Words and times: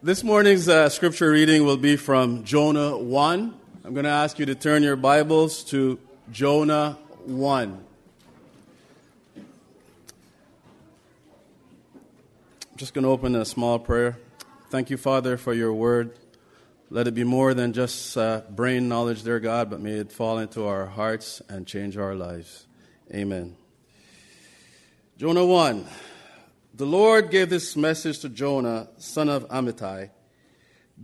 This 0.00 0.22
morning's 0.22 0.68
uh, 0.68 0.90
scripture 0.90 1.28
reading 1.28 1.64
will 1.64 1.76
be 1.76 1.96
from 1.96 2.44
Jonah 2.44 2.96
1. 2.96 3.54
I'm 3.84 3.94
going 3.94 4.04
to 4.04 4.10
ask 4.10 4.38
you 4.38 4.46
to 4.46 4.54
turn 4.54 4.84
your 4.84 4.94
Bibles 4.94 5.64
to 5.64 5.98
Jonah 6.30 6.96
1. 7.24 7.84
I'm 9.34 9.44
just 12.76 12.94
going 12.94 13.02
to 13.02 13.10
open 13.10 13.34
a 13.34 13.44
small 13.44 13.80
prayer. 13.80 14.20
Thank 14.70 14.88
you, 14.88 14.96
Father, 14.96 15.36
for 15.36 15.52
your 15.52 15.72
word. 15.72 16.16
Let 16.90 17.08
it 17.08 17.14
be 17.16 17.24
more 17.24 17.52
than 17.52 17.72
just 17.72 18.16
uh, 18.16 18.42
brain 18.48 18.88
knowledge, 18.88 19.24
dear 19.24 19.40
God, 19.40 19.68
but 19.68 19.80
may 19.80 19.94
it 19.94 20.12
fall 20.12 20.38
into 20.38 20.64
our 20.64 20.86
hearts 20.86 21.42
and 21.48 21.66
change 21.66 21.96
our 21.96 22.14
lives. 22.14 22.68
Amen. 23.12 23.56
Jonah 25.16 25.44
1. 25.44 25.84
The 26.78 26.86
Lord 26.86 27.32
gave 27.32 27.50
this 27.50 27.74
message 27.74 28.20
to 28.20 28.28
Jonah, 28.28 28.86
son 28.98 29.28
of 29.28 29.48
Amittai 29.48 30.10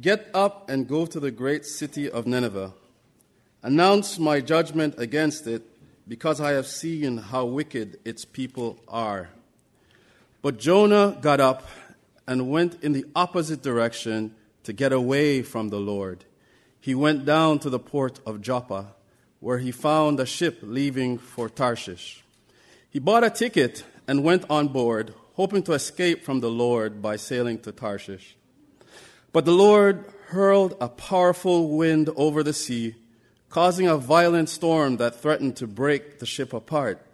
Get 0.01 0.31
up 0.33 0.71
and 0.71 0.87
go 0.87 1.05
to 1.05 1.19
the 1.19 1.33
great 1.33 1.67
city 1.67 2.09
of 2.09 2.29
Nineveh. 2.29 2.73
Announce 3.61 4.21
my 4.21 4.41
judgment 4.41 4.95
against 4.99 5.49
it, 5.49 5.65
because 6.07 6.41
I 6.41 6.53
have 6.53 6.69
seen 6.69 7.17
how 7.17 7.47
wicked 7.47 7.99
its 8.05 8.25
people 8.25 8.79
are. 8.87 9.31
But 10.43 10.61
Jonah 10.61 11.19
got 11.21 11.41
up 11.41 11.67
and 12.25 12.53
went 12.53 12.81
in 12.85 12.93
the 12.93 13.07
opposite 13.17 13.61
direction 13.61 14.37
to 14.63 14.73
get 14.73 14.93
away 14.93 15.43
from 15.43 15.71
the 15.71 15.81
Lord. 15.81 16.25
He 16.81 16.95
went 16.95 17.25
down 17.25 17.59
to 17.59 17.69
the 17.69 17.81
port 17.81 18.21
of 18.25 18.43
Joppa, 18.43 18.95
where 19.41 19.59
he 19.59 19.73
found 19.73 20.21
a 20.21 20.27
ship 20.27 20.61
leaving 20.63 21.19
for 21.19 21.49
Tarshish. 21.49 22.23
He 22.89 23.01
bought 23.01 23.25
a 23.25 23.31
ticket 23.31 23.83
and 24.07 24.23
went 24.23 24.45
on 24.49 24.69
board 24.69 25.15
hoping 25.35 25.63
to 25.65 25.73
escape 25.73 26.25
from 26.25 26.41
the 26.41 26.51
Lord 26.51 27.03
by 27.03 27.17
sailing 27.17 27.59
to 27.61 27.73
Tarshish. 27.73 28.37
But 29.33 29.45
the 29.45 29.53
Lord 29.53 30.05
hurled 30.29 30.77
a 30.81 30.89
powerful 30.89 31.77
wind 31.77 32.09
over 32.17 32.43
the 32.43 32.53
sea, 32.53 32.95
causing 33.51 33.87
a 33.87 33.97
violent 33.97 34.49
storm 34.49 34.97
that 34.99 35.17
threatened 35.17 35.57
to 35.57 35.67
break 35.67 36.21
the 36.21 36.27
ship 36.27 36.53
apart. 36.53 37.05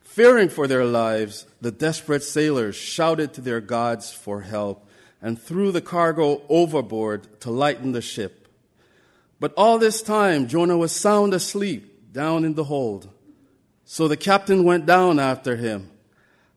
Fearing 0.00 0.48
for 0.48 0.66
their 0.66 0.84
lives, 0.84 1.46
the 1.60 1.70
desperate 1.70 2.22
sailors 2.22 2.74
shouted 2.74 3.34
to 3.34 3.40
their 3.40 3.60
gods 3.60 4.12
for 4.12 4.40
help 4.42 4.88
and 5.20 5.40
threw 5.40 5.70
the 5.70 5.80
cargo 5.80 6.42
overboard 6.48 7.40
to 7.40 7.50
lighten 7.50 7.92
the 7.92 8.02
ship. 8.02 8.48
But 9.38 9.52
all 9.56 9.78
this 9.78 10.02
time, 10.02 10.48
Jonah 10.48 10.76
was 10.76 10.92
sound 10.92 11.34
asleep 11.34 12.12
down 12.12 12.44
in 12.44 12.54
the 12.54 12.64
hold. 12.64 13.08
So 13.84 14.08
the 14.08 14.16
captain 14.16 14.64
went 14.64 14.86
down 14.86 15.18
after 15.18 15.56
him 15.56 15.91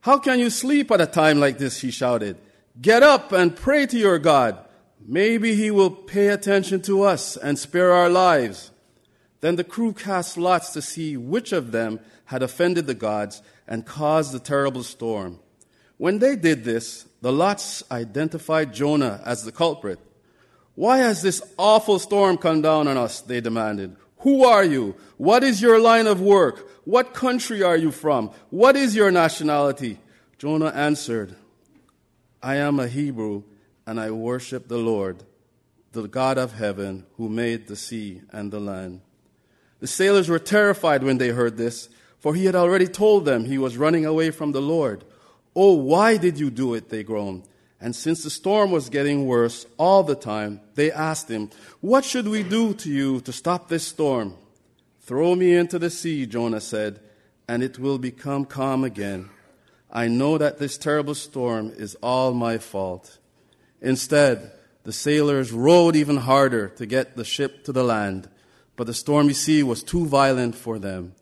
how 0.06 0.20
can 0.20 0.38
you 0.38 0.52
sleep 0.52 0.92
at 0.92 1.02
a 1.02 1.08
time 1.08 1.39
like 1.39 1.58
this? 1.58 1.81
He 1.81 1.89
shouted. 1.89 2.38
Get 2.80 3.02
up 3.02 3.31
and 3.31 3.56
pray 3.56 3.88
to 3.88 3.98
your 3.98 4.20
God. 4.20 4.64
Maybe 5.03 5.56
he 5.56 5.72
will 5.72 5.89
pay 5.89 6.28
attention 6.28 6.84
to 6.84 7.02
us 7.02 7.38
and 7.38 7.58
spare 7.58 7.92
our 7.92 8.08
lives. 8.08 8.70
Then 9.42 9.56
the 9.56 9.64
crew 9.64 9.94
cast 9.94 10.38
lots 10.38 10.73
to 10.73 10.81
see 10.84 11.17
which 11.17 11.52
of 11.52 11.72
them 11.72 12.00
had 12.25 12.44
offended 12.44 12.86
the 12.86 12.94
gods 12.94 13.42
and 13.67 13.84
caused 13.84 14.31
the 14.31 14.39
terrible 14.39 14.84
storm. 14.84 15.39
When 15.97 16.19
they 16.19 16.36
did 16.36 16.66
this, 16.66 17.08
the 17.23 17.34
lots 17.34 17.81
identified 17.90 18.75
Jonah 18.75 19.23
as 19.25 19.44
the 19.44 19.52
culprit. 19.52 19.97
Why 20.75 21.00
has 21.00 21.23
this 21.23 21.42
awful 21.58 21.97
storm 21.97 22.38
come 22.38 22.62
down 22.62 22.88
on 22.88 22.95
us? 22.95 23.22
They 23.22 23.42
demanded. 23.42 23.95
Who 24.19 24.44
are 24.44 24.63
you? 24.63 24.95
What 25.17 25.44
is 25.44 25.61
your 25.61 25.80
line 25.80 26.08
of 26.08 26.21
work? 26.21 26.69
What 26.85 27.13
country 27.13 27.61
are 27.63 27.77
you 27.77 27.91
from? 27.91 28.31
What 28.49 28.75
is 28.75 28.95
your 28.95 29.11
nationality? 29.11 29.99
Jonah 30.38 30.67
answered, 30.67 31.35
I 32.41 32.55
am 32.55 32.80
a 32.80 32.88
Hebrew, 32.88 33.44
and 33.85 33.99
I 33.99 34.11
worship 34.11 34.67
the 34.67 34.77
Lord, 34.77 35.23
the 35.91 36.07
God 36.07 36.38
of 36.38 36.53
heaven, 36.53 37.05
who 37.17 37.30
made 37.30 37.67
the 37.67 37.75
sea 37.75 38.22
and 38.31 38.52
the 38.52 38.59
land. 38.59 39.02
The 39.80 39.88
sailors 39.88 40.29
were 40.29 40.39
terrified 40.39 41.03
when 41.03 41.17
they 41.17 41.29
heard 41.29 41.57
this, 41.57 41.90
for 42.19 42.34
he 42.34 42.45
had 42.45 42.56
already 42.56 42.88
told 42.88 43.25
them 43.25 43.45
he 43.45 43.57
was 43.57 43.78
running 43.78 44.06
away 44.06 44.31
from 44.31 44.51
the 44.51 44.61
Lord. 44.61 45.03
Oh, 45.56 45.73
why 45.73 46.17
did 46.17 46.40
you 46.40 46.50
do 46.50 46.73
it? 46.73 46.90
They 46.90 47.03
groaned. 47.03 47.44
And 47.85 47.96
since 47.96 48.23
the 48.23 48.31
storm 48.31 48.72
was 48.72 48.90
getting 48.90 49.28
worse 49.28 49.68
all 49.78 50.01
the 50.01 50.16
time, 50.16 50.59
they 50.73 50.91
asked 50.91 51.29
him, 51.29 51.51
What 51.81 52.03
should 52.03 52.28
we 52.28 52.41
do 52.41 52.73
to 52.73 52.90
you 52.90 53.22
to 53.22 53.31
stop 53.31 53.69
this 53.69 53.85
storm? 53.85 54.34
Throw 55.01 55.35
me 55.35 55.53
into 55.53 55.78
the 55.78 55.91
sea, 55.91 56.25
Jonah 56.25 56.62
said, 56.62 57.00
and 57.47 57.62
it 57.62 57.78
will 57.78 58.00
become 58.00 58.46
calm 58.46 58.84
again. 58.84 59.29
I 59.91 60.07
know 60.07 60.40
that 60.40 60.57
this 60.57 60.79
terrible 60.79 61.13
storm 61.13 61.73
is 61.78 61.94
all 62.01 62.34
my 62.34 62.57
fault. 62.57 63.19
Instead, 63.84 64.52
the 64.81 64.91
sailors 64.91 65.52
rowed 65.52 65.96
even 65.96 66.17
harder 66.17 66.69
to 66.69 66.88
get 66.88 67.16
the 67.16 67.23
ship 67.23 67.63
to 67.66 67.72
the 67.72 67.84
land, 67.84 68.28
but 68.75 68.88
the 68.88 68.96
stormy 68.96 69.34
sea 69.34 69.62
was 69.62 69.84
too 69.84 70.07
violent 70.07 70.56
for 70.56 70.79
them, 70.79 71.13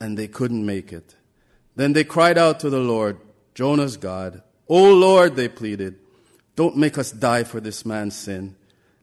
and 0.00 0.18
they 0.18 0.26
couldn't 0.26 0.66
make 0.66 0.92
it. 0.92 1.14
Then 1.76 1.92
they 1.92 2.02
cried 2.02 2.36
out 2.36 2.58
to 2.58 2.70
the 2.70 2.80
Lord, 2.80 3.20
Jonah's 3.54 3.96
God, 3.96 4.42
O 4.68 4.92
Lord, 4.92 5.36
they 5.36 5.48
pleaded, 5.48 5.94
don't 6.58 6.76
make 6.76 6.98
us 6.98 7.12
die 7.12 7.44
for 7.44 7.60
this 7.60 7.86
man's 7.86 8.16
sin, 8.16 8.56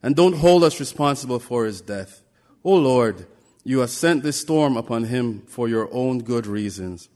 and 0.03 0.13
don't 0.13 0.35
hold 0.35 0.61
us 0.61 0.77
responsible 0.77 1.39
for 1.39 1.63
his 1.63 1.79
death. 1.79 2.21
O 2.65 2.73
Lord, 2.73 3.27
you 3.63 3.79
have 3.79 3.91
sent 3.91 4.23
this 4.23 4.41
storm 4.41 4.75
upon 4.75 5.05
him 5.05 5.41
for 5.47 5.69
your 5.69 5.87
own 5.93 6.19
good 6.19 6.47
reasons. 6.47 7.07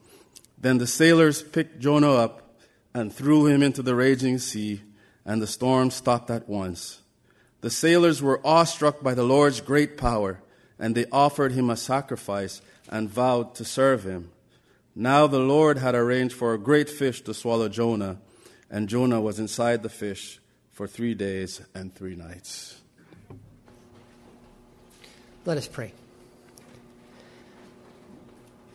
Then 0.58 0.78
the 0.78 0.88
sailors 0.88 1.44
picked 1.44 1.82
Jonah 1.82 2.14
up 2.14 2.58
and 2.94 3.12
threw 3.12 3.48
him 3.48 3.62
into 3.62 3.82
the 3.82 3.96
raging 3.96 4.38
sea, 4.38 4.80
and 5.26 5.42
the 5.42 5.46
storm 5.46 5.92
stopped 5.92 6.32
at 6.32 6.48
once. 6.48 7.02
The 7.60 7.70
sailors 7.70 8.22
were 8.22 8.40
awestruck 8.48 9.04
by 9.04 9.16
the 9.16 9.26
Lord's 9.26 9.60
great 9.60 9.98
power, 9.98 10.42
and 10.80 10.96
they 10.96 11.06
offered 11.12 11.52
him 11.52 11.70
a 11.70 11.76
sacrifice 11.76 12.62
and 12.88 13.10
vowed 13.10 13.56
to 13.56 13.66
serve 13.66 14.06
him. 14.06 14.32
Now 14.96 15.28
the 15.28 15.40
Lord 15.40 15.80
had 15.80 15.96
arranged 15.96 16.34
for 16.34 16.54
a 16.54 16.58
great 16.58 16.90
fish 16.90 17.20
to 17.24 17.34
swallow 17.34 17.68
Jonah 17.68 18.20
and 18.70 18.88
Jonah 18.88 19.22
was 19.22 19.40
inside 19.40 19.84
the 19.84 19.90
fish 19.90 20.40
for 20.72 20.88
three 20.88 21.14
days 21.14 21.62
and 21.74 21.94
three 21.94 22.16
nights. 22.16 22.80
Let 25.46 25.58
us 25.58 25.68
pray. 25.68 25.94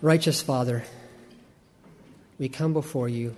Righteous 0.00 0.42
Father, 0.42 0.84
we 2.38 2.48
come 2.48 2.72
before 2.72 3.08
you 3.08 3.34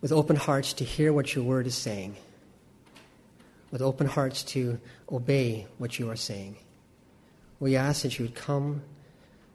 with 0.00 0.12
open 0.12 0.36
hearts 0.36 0.72
to 0.74 0.84
hear 0.84 1.12
what 1.12 1.34
your 1.34 1.44
word 1.44 1.66
is 1.66 1.74
saying, 1.74 2.16
with 3.70 3.82
open 3.82 4.06
hearts 4.06 4.42
to 4.44 4.80
obey 5.10 5.66
what 5.78 5.98
you 5.98 6.10
are 6.10 6.16
saying. 6.16 6.56
We 7.58 7.76
ask 7.76 8.02
that 8.02 8.18
you 8.18 8.24
would 8.24 8.34
come, 8.34 8.82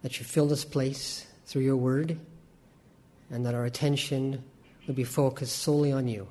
that 0.04 0.20
you 0.20 0.26
fill 0.26 0.48
this 0.48 0.66
place 0.66 1.26
through 1.48 1.64
your 1.64 1.78
word, 1.78 2.20
and 3.32 3.46
that 3.46 3.56
our 3.56 3.66
attention 3.66 4.44
would 4.88 4.96
be 4.96 5.04
focused 5.04 5.58
solely 5.58 5.92
on 5.92 6.08
you 6.08 6.28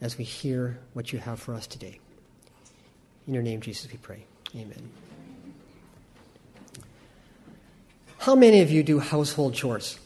as 0.00 0.16
we 0.16 0.24
hear 0.24 0.78
what 0.94 1.12
you 1.12 1.18
have 1.18 1.38
for 1.38 1.54
us 1.54 1.66
today. 1.66 1.98
In 3.26 3.34
your 3.34 3.42
name, 3.42 3.60
Jesus, 3.60 3.90
we 3.90 3.98
pray. 3.98 4.24
Amen. 4.54 4.90
How 8.18 8.34
many 8.34 8.60
of 8.60 8.70
you 8.70 8.82
do 8.82 8.98
household 8.98 9.54
chores? 9.54 9.98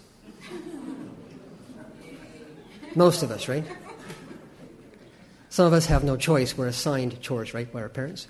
Most 2.94 3.22
of 3.22 3.30
us, 3.30 3.48
right? 3.48 3.64
Some 5.48 5.66
of 5.66 5.72
us 5.72 5.86
have 5.86 6.04
no 6.04 6.16
choice. 6.16 6.56
We're 6.56 6.68
assigned 6.68 7.20
chores, 7.20 7.54
right, 7.54 7.70
by 7.72 7.82
our 7.82 7.88
parents. 7.88 8.28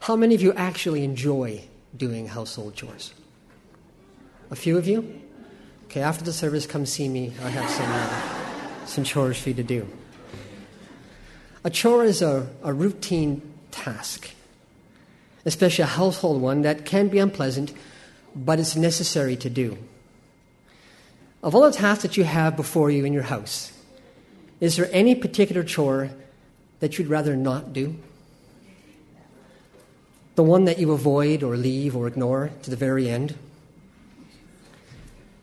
How 0.00 0.16
many 0.16 0.34
of 0.34 0.40
you 0.40 0.52
actually 0.54 1.04
enjoy 1.04 1.64
doing 1.96 2.26
household 2.26 2.74
chores? 2.74 3.12
A 4.50 4.56
few 4.56 4.78
of 4.78 4.86
you? 4.86 5.20
Okay, 5.88 6.02
after 6.02 6.22
the 6.22 6.34
service, 6.34 6.66
come 6.66 6.84
see 6.84 7.08
me. 7.08 7.32
I 7.42 7.48
have 7.48 7.70
some, 7.70 7.90
uh, 7.90 8.86
some 8.86 9.04
chores 9.04 9.40
for 9.40 9.48
you 9.48 9.54
to 9.54 9.62
do. 9.62 9.88
A 11.64 11.70
chore 11.70 12.04
is 12.04 12.20
a, 12.20 12.46
a 12.62 12.74
routine 12.74 13.40
task, 13.70 14.28
especially 15.46 15.84
a 15.84 15.86
household 15.86 16.42
one 16.42 16.60
that 16.60 16.84
can 16.84 17.08
be 17.08 17.18
unpleasant, 17.18 17.72
but 18.36 18.60
it's 18.60 18.76
necessary 18.76 19.34
to 19.36 19.48
do. 19.48 19.78
Of 21.42 21.54
all 21.54 21.62
the 21.62 21.72
tasks 21.72 22.02
that 22.02 22.18
you 22.18 22.24
have 22.24 22.54
before 22.54 22.90
you 22.90 23.06
in 23.06 23.14
your 23.14 23.22
house, 23.22 23.72
is 24.60 24.76
there 24.76 24.90
any 24.92 25.14
particular 25.14 25.64
chore 25.64 26.10
that 26.80 26.98
you'd 26.98 27.08
rather 27.08 27.34
not 27.34 27.72
do? 27.72 27.96
The 30.34 30.44
one 30.44 30.66
that 30.66 30.78
you 30.78 30.92
avoid 30.92 31.42
or 31.42 31.56
leave 31.56 31.96
or 31.96 32.06
ignore 32.06 32.50
to 32.64 32.68
the 32.68 32.76
very 32.76 33.08
end? 33.08 33.38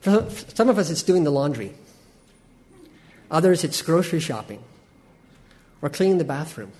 For 0.05 0.23
some 0.53 0.69
of 0.69 0.77
us, 0.77 0.91
it's 0.91 1.01
doing 1.01 1.23
the 1.23 1.31
laundry. 1.31 1.73
Others, 3.31 3.63
it's 3.63 3.81
grocery 3.81 4.19
shopping 4.19 4.61
or 5.81 5.89
cleaning 5.89 6.19
the 6.19 6.23
bathroom, 6.23 6.71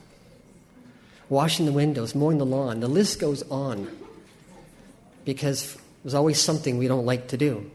washing 1.28 1.66
the 1.66 1.72
windows, 1.72 2.14
mowing 2.14 2.38
the 2.38 2.46
lawn. 2.46 2.82
The 2.82 2.88
list 2.88 3.20
goes 3.20 3.42
on 3.50 3.90
because 5.26 5.76
there's 6.04 6.14
always 6.14 6.40
something 6.40 6.78
we 6.78 6.88
don't 6.88 7.08
like 7.08 7.30
to 7.30 7.38
do. 7.38 7.72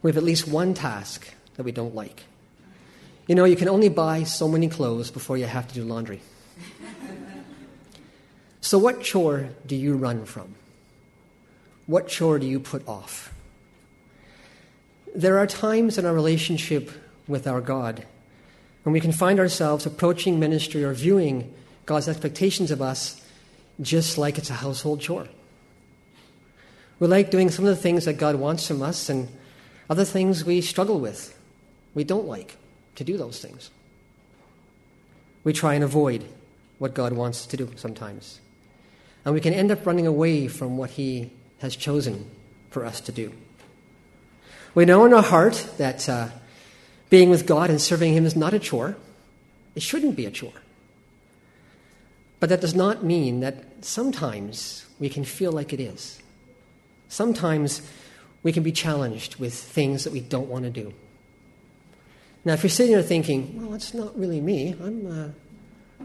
We 0.00 0.08
have 0.08 0.16
at 0.16 0.24
least 0.24 0.48
one 0.48 0.72
task 0.72 1.28
that 1.56 1.64
we 1.64 1.72
don't 1.72 1.94
like. 1.94 2.22
You 3.26 3.34
know, 3.34 3.44
you 3.44 3.56
can 3.56 3.68
only 3.68 3.90
buy 3.90 4.22
so 4.22 4.48
many 4.48 4.70
clothes 4.70 5.10
before 5.10 5.36
you 5.36 5.44
have 5.44 5.68
to 5.68 5.74
do 5.74 5.84
laundry. 5.84 6.22
so, 8.62 8.78
what 8.78 9.02
chore 9.02 9.50
do 9.66 9.76
you 9.76 9.94
run 9.94 10.24
from? 10.24 10.54
What 11.86 12.08
chore 12.08 12.38
do 12.38 12.46
you 12.46 12.60
put 12.60 12.86
off? 12.88 13.32
There 15.14 15.38
are 15.38 15.46
times 15.46 15.98
in 15.98 16.04
our 16.04 16.12
relationship 16.12 16.90
with 17.26 17.46
our 17.46 17.60
God 17.60 18.04
when 18.82 18.92
we 18.92 19.00
can 19.00 19.12
find 19.12 19.40
ourselves 19.40 19.86
approaching 19.86 20.38
ministry 20.38 20.84
or 20.84 20.92
viewing 20.92 21.52
God's 21.86 22.08
expectations 22.08 22.70
of 22.70 22.82
us 22.82 23.22
just 23.80 24.18
like 24.18 24.38
it's 24.38 24.50
a 24.50 24.54
household 24.54 25.00
chore. 25.00 25.28
We 26.98 27.06
like 27.06 27.30
doing 27.30 27.50
some 27.50 27.64
of 27.64 27.74
the 27.74 27.80
things 27.80 28.06
that 28.06 28.14
God 28.14 28.36
wants 28.36 28.66
from 28.66 28.82
us, 28.82 29.08
and 29.08 29.28
other 29.90 30.04
things 30.04 30.44
we 30.44 30.60
struggle 30.60 30.98
with. 30.98 31.38
We 31.94 32.04
don't 32.04 32.26
like 32.26 32.56
to 32.94 33.04
do 33.04 33.16
those 33.16 33.40
things. 33.40 33.70
We 35.44 35.52
try 35.52 35.74
and 35.74 35.84
avoid 35.84 36.24
what 36.78 36.94
God 36.94 37.12
wants 37.12 37.46
to 37.46 37.56
do 37.56 37.70
sometimes. 37.76 38.40
And 39.24 39.34
we 39.34 39.40
can 39.40 39.52
end 39.52 39.70
up 39.70 39.84
running 39.84 40.06
away 40.06 40.48
from 40.48 40.76
what 40.78 40.90
He 40.90 41.30
has 41.58 41.76
chosen 41.76 42.30
for 42.70 42.84
us 42.84 43.00
to 43.02 43.12
do. 43.12 43.32
We 44.74 44.84
know 44.84 45.06
in 45.06 45.14
our 45.14 45.22
heart 45.22 45.68
that 45.78 46.08
uh, 46.08 46.28
being 47.08 47.30
with 47.30 47.46
God 47.46 47.70
and 47.70 47.80
serving 47.80 48.12
Him 48.12 48.26
is 48.26 48.36
not 48.36 48.52
a 48.52 48.58
chore. 48.58 48.96
It 49.74 49.82
shouldn't 49.82 50.16
be 50.16 50.26
a 50.26 50.30
chore. 50.30 50.52
But 52.40 52.50
that 52.50 52.60
does 52.60 52.74
not 52.74 53.02
mean 53.02 53.40
that 53.40 53.64
sometimes 53.80 54.86
we 54.98 55.08
can 55.08 55.24
feel 55.24 55.52
like 55.52 55.72
it 55.72 55.80
is. 55.80 56.20
Sometimes 57.08 57.82
we 58.42 58.52
can 58.52 58.62
be 58.62 58.72
challenged 58.72 59.36
with 59.36 59.54
things 59.54 60.04
that 60.04 60.12
we 60.12 60.20
don't 60.20 60.48
want 60.48 60.64
to 60.64 60.70
do. 60.70 60.92
Now, 62.44 62.52
if 62.52 62.62
you're 62.62 62.70
sitting 62.70 62.92
there 62.92 63.02
thinking, 63.02 63.60
well, 63.60 63.70
that's 63.70 63.94
not 63.94 64.16
really 64.18 64.40
me, 64.40 64.76
I'm, 64.80 65.06
uh, 65.06 65.28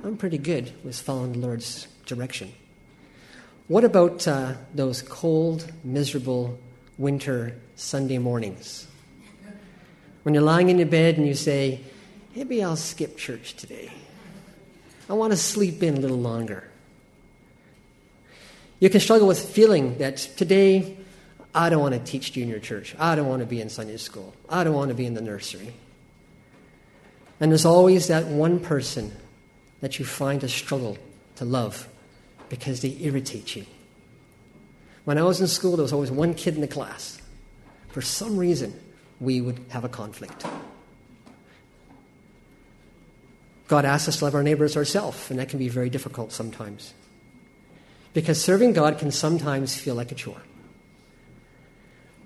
I'm 0.04 0.18
pretty 0.18 0.38
good 0.38 0.72
with 0.84 1.00
following 1.00 1.34
the 1.34 1.40
Lord's 1.40 1.88
direction. 2.06 2.54
What 3.72 3.86
about 3.86 4.28
uh, 4.28 4.56
those 4.76 5.02
cold, 5.02 5.66
miserable 5.82 6.60
winter 6.98 7.56
Sunday 7.78 8.18
mornings? 8.18 8.86
When 10.24 10.36
you're 10.36 10.44
lying 10.44 10.68
in 10.68 10.78
your 10.78 10.88
bed 10.90 11.18
and 11.18 11.26
you 11.26 11.34
say, 11.34 11.80
maybe 12.36 12.62
I'll 12.62 12.76
skip 12.76 13.16
church 13.16 13.54
today. 13.54 13.90
I 15.10 15.14
want 15.14 15.32
to 15.32 15.38
sleep 15.38 15.82
in 15.84 15.96
a 15.96 16.00
little 16.02 16.20
longer. 16.20 16.70
You 18.82 18.90
can 18.90 19.00
struggle 19.00 19.26
with 19.26 19.40
feeling 19.40 20.00
that 20.00 20.18
today 20.18 20.98
I 21.56 21.70
don't 21.70 21.80
want 21.80 21.94
to 21.94 22.02
teach 22.02 22.34
junior 22.34 22.60
church. 22.60 22.94
I 23.00 23.16
don't 23.16 23.30
want 23.30 23.40
to 23.40 23.46
be 23.46 23.62
in 23.62 23.70
Sunday 23.70 23.96
school. 23.96 24.36
I 24.50 24.66
don't 24.66 24.74
want 24.74 24.90
to 24.90 24.96
be 24.96 25.06
in 25.06 25.14
the 25.14 25.22
nursery. 25.22 25.72
And 27.40 27.54
there's 27.54 27.66
always 27.66 28.10
that 28.10 28.26
one 28.26 28.60
person 28.60 29.16
that 29.80 29.98
you 29.98 30.04
find 30.04 30.44
a 30.44 30.50
struggle 30.50 30.98
to 31.38 31.46
love 31.46 31.88
because 32.52 32.82
they 32.82 32.98
irritate 33.00 33.56
you. 33.56 33.66
When 35.06 35.18
I 35.18 35.24
was 35.24 35.40
in 35.40 35.48
school, 35.48 35.78
there 35.78 35.84
was 35.84 35.94
always 35.94 36.12
one 36.12 36.34
kid 36.34 36.56
in 36.56 36.62
the 36.62 36.68
class. 36.68 37.18
For 37.88 38.02
some 38.02 38.36
reason, 38.36 38.78
we 39.22 39.40
would 39.40 39.58
have 39.70 39.86
a 39.86 39.90
conflict. 39.90 40.46
God 43.70 43.86
asks 43.86 44.10
us 44.10 44.18
to 44.18 44.26
love 44.26 44.36
our 44.36 44.44
neighbors 44.44 44.76
ourselves, 44.76 45.32
and 45.32 45.40
that 45.40 45.48
can 45.48 45.60
be 45.60 45.70
very 45.70 45.90
difficult 45.90 46.34
sometimes. 46.34 46.94
Because 48.14 48.44
serving 48.44 48.74
God 48.74 49.00
can 49.00 49.12
sometimes 49.12 49.74
feel 49.74 49.96
like 49.96 50.12
a 50.12 50.16
chore. 50.16 50.42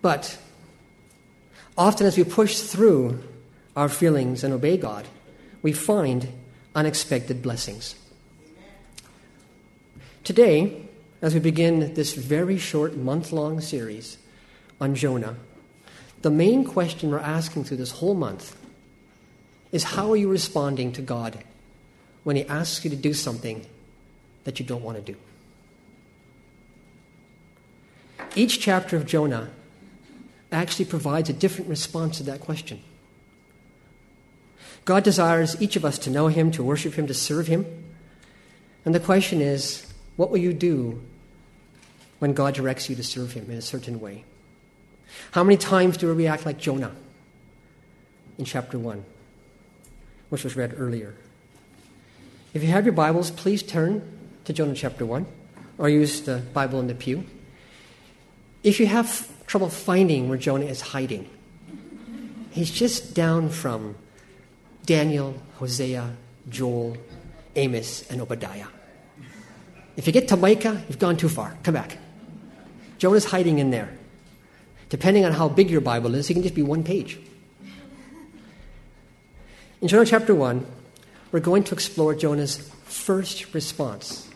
But 0.01 0.39
often, 1.77 2.07
as 2.07 2.18
we 2.18 2.24
push 2.24 2.62
through 2.62 3.24
our 3.75 3.89
feelings 3.89 4.44
and 4.44 4.56
obey 4.56 4.77
God, 4.77 5.06
we 5.62 5.72
find 5.72 6.30
unexpected 6.74 7.44
blessings. 7.44 7.94
Today, 10.25 10.81
as 11.22 11.36
we 11.36 11.39
begin 11.39 11.94
this 11.94 12.16
very 12.16 12.57
short 12.57 12.98
month 12.98 13.31
long 13.31 13.62
series 13.62 14.18
on 14.81 14.95
Jonah, 14.95 15.36
the 16.24 16.31
main 16.31 16.66
question 16.66 17.12
we're 17.12 17.19
asking 17.19 17.66
through 17.66 17.77
this 17.77 17.92
whole 17.92 18.16
month 18.16 18.57
is 19.72 19.83
how 19.83 20.12
are 20.12 20.16
you 20.16 20.27
responding 20.27 20.92
to 20.94 21.04
God 21.04 21.38
when 22.24 22.36
He 22.36 22.44
asks 22.48 22.83
you 22.83 22.89
to 22.89 22.95
do 22.95 23.13
something 23.13 23.68
that 24.45 24.60
you 24.60 24.66
don't 24.66 24.81
want 24.81 24.98
to 24.98 25.13
do? 25.13 25.16
Each 28.36 28.60
chapter 28.60 28.98
of 28.98 29.06
Jonah 29.06 29.51
actually 30.51 30.86
provides 30.86 31.30
a 31.30 31.33
different 31.33 31.69
response 31.69 32.18
to 32.18 32.24
that 32.24 32.39
question. 32.42 32.81
God 34.86 35.04
desires 35.04 35.62
each 35.62 35.75
of 35.75 35.86
us 35.86 36.00
to 36.00 36.10
know 36.10 36.30
Him, 36.30 36.50
to 36.50 36.63
worship 36.63 36.95
Him, 36.95 37.06
to 37.06 37.13
serve 37.13 37.45
Him. 37.45 37.68
And 38.86 38.95
the 38.95 39.00
question 39.00 39.39
is 39.39 39.84
what 40.15 40.29
will 40.29 40.38
you 40.38 40.53
do 40.53 41.01
when 42.19 42.33
God 42.33 42.53
directs 42.53 42.89
you 42.89 42.95
to 42.95 43.03
serve 43.03 43.33
Him 43.33 43.50
in 43.50 43.57
a 43.57 43.62
certain 43.62 44.00
way? 44.00 44.23
How 45.31 45.44
many 45.44 45.57
times 45.57 45.97
do 45.97 46.07
we 46.07 46.13
react 46.13 46.45
like 46.45 46.57
Jonah 46.57 46.94
in 48.38 48.45
chapter 48.45 48.79
1, 48.79 49.03
which 50.29 50.44
was 50.44 50.56
read 50.56 50.75
earlier? 50.77 51.13
If 52.53 52.63
you 52.63 52.69
have 52.69 52.85
your 52.85 52.94
Bibles, 52.94 53.31
please 53.31 53.62
turn 53.62 54.01
to 54.45 54.53
Jonah 54.53 54.75
chapter 54.75 55.06
1 55.06 55.25
or 55.77 55.89
use 55.89 56.21
the 56.21 56.38
Bible 56.53 56.79
in 56.79 56.88
the 56.88 56.95
pew. 56.95 57.25
If 58.63 58.79
you 58.79 58.88
have 58.88 59.29
trouble 59.47 59.69
finding 59.69 60.29
where 60.29 60.38
Jonah 60.38 60.65
is 60.65 60.81
hiding. 60.81 61.29
He's 62.51 62.71
just 62.71 63.13
down 63.13 63.50
from 63.50 63.95
Daniel, 64.85 65.35
Hosea, 65.56 66.15
Joel, 66.50 66.97
Amos, 67.56 68.09
and 68.09 68.21
Obadiah. 68.21 68.67
If 69.97 70.07
you 70.07 70.13
get 70.13 70.27
to 70.30 70.38
Micah, 70.38 70.83
you've 70.88 71.00
gone 71.00 71.18
too 71.18 71.30
far. 71.30 71.57
Come 71.63 71.74
back. 71.74 71.97
Jonah's 72.97 73.25
hiding 73.25 73.59
in 73.59 73.71
there. 73.71 73.89
Depending 74.89 75.25
on 75.25 75.31
how 75.31 75.50
big 75.50 75.69
your 75.69 75.81
Bible 75.81 76.15
is, 76.15 76.27
he 76.27 76.33
can 76.33 76.44
just 76.44 76.56
be 76.56 76.62
one 76.62 76.83
page. 76.83 77.18
In 79.81 79.88
Jonah 79.88 80.06
chapter 80.06 80.33
1, 80.33 80.65
we're 81.31 81.39
going 81.39 81.63
to 81.65 81.74
explore 81.74 82.15
Jonah's 82.15 82.57
first 82.86 83.53
response. 83.53 84.30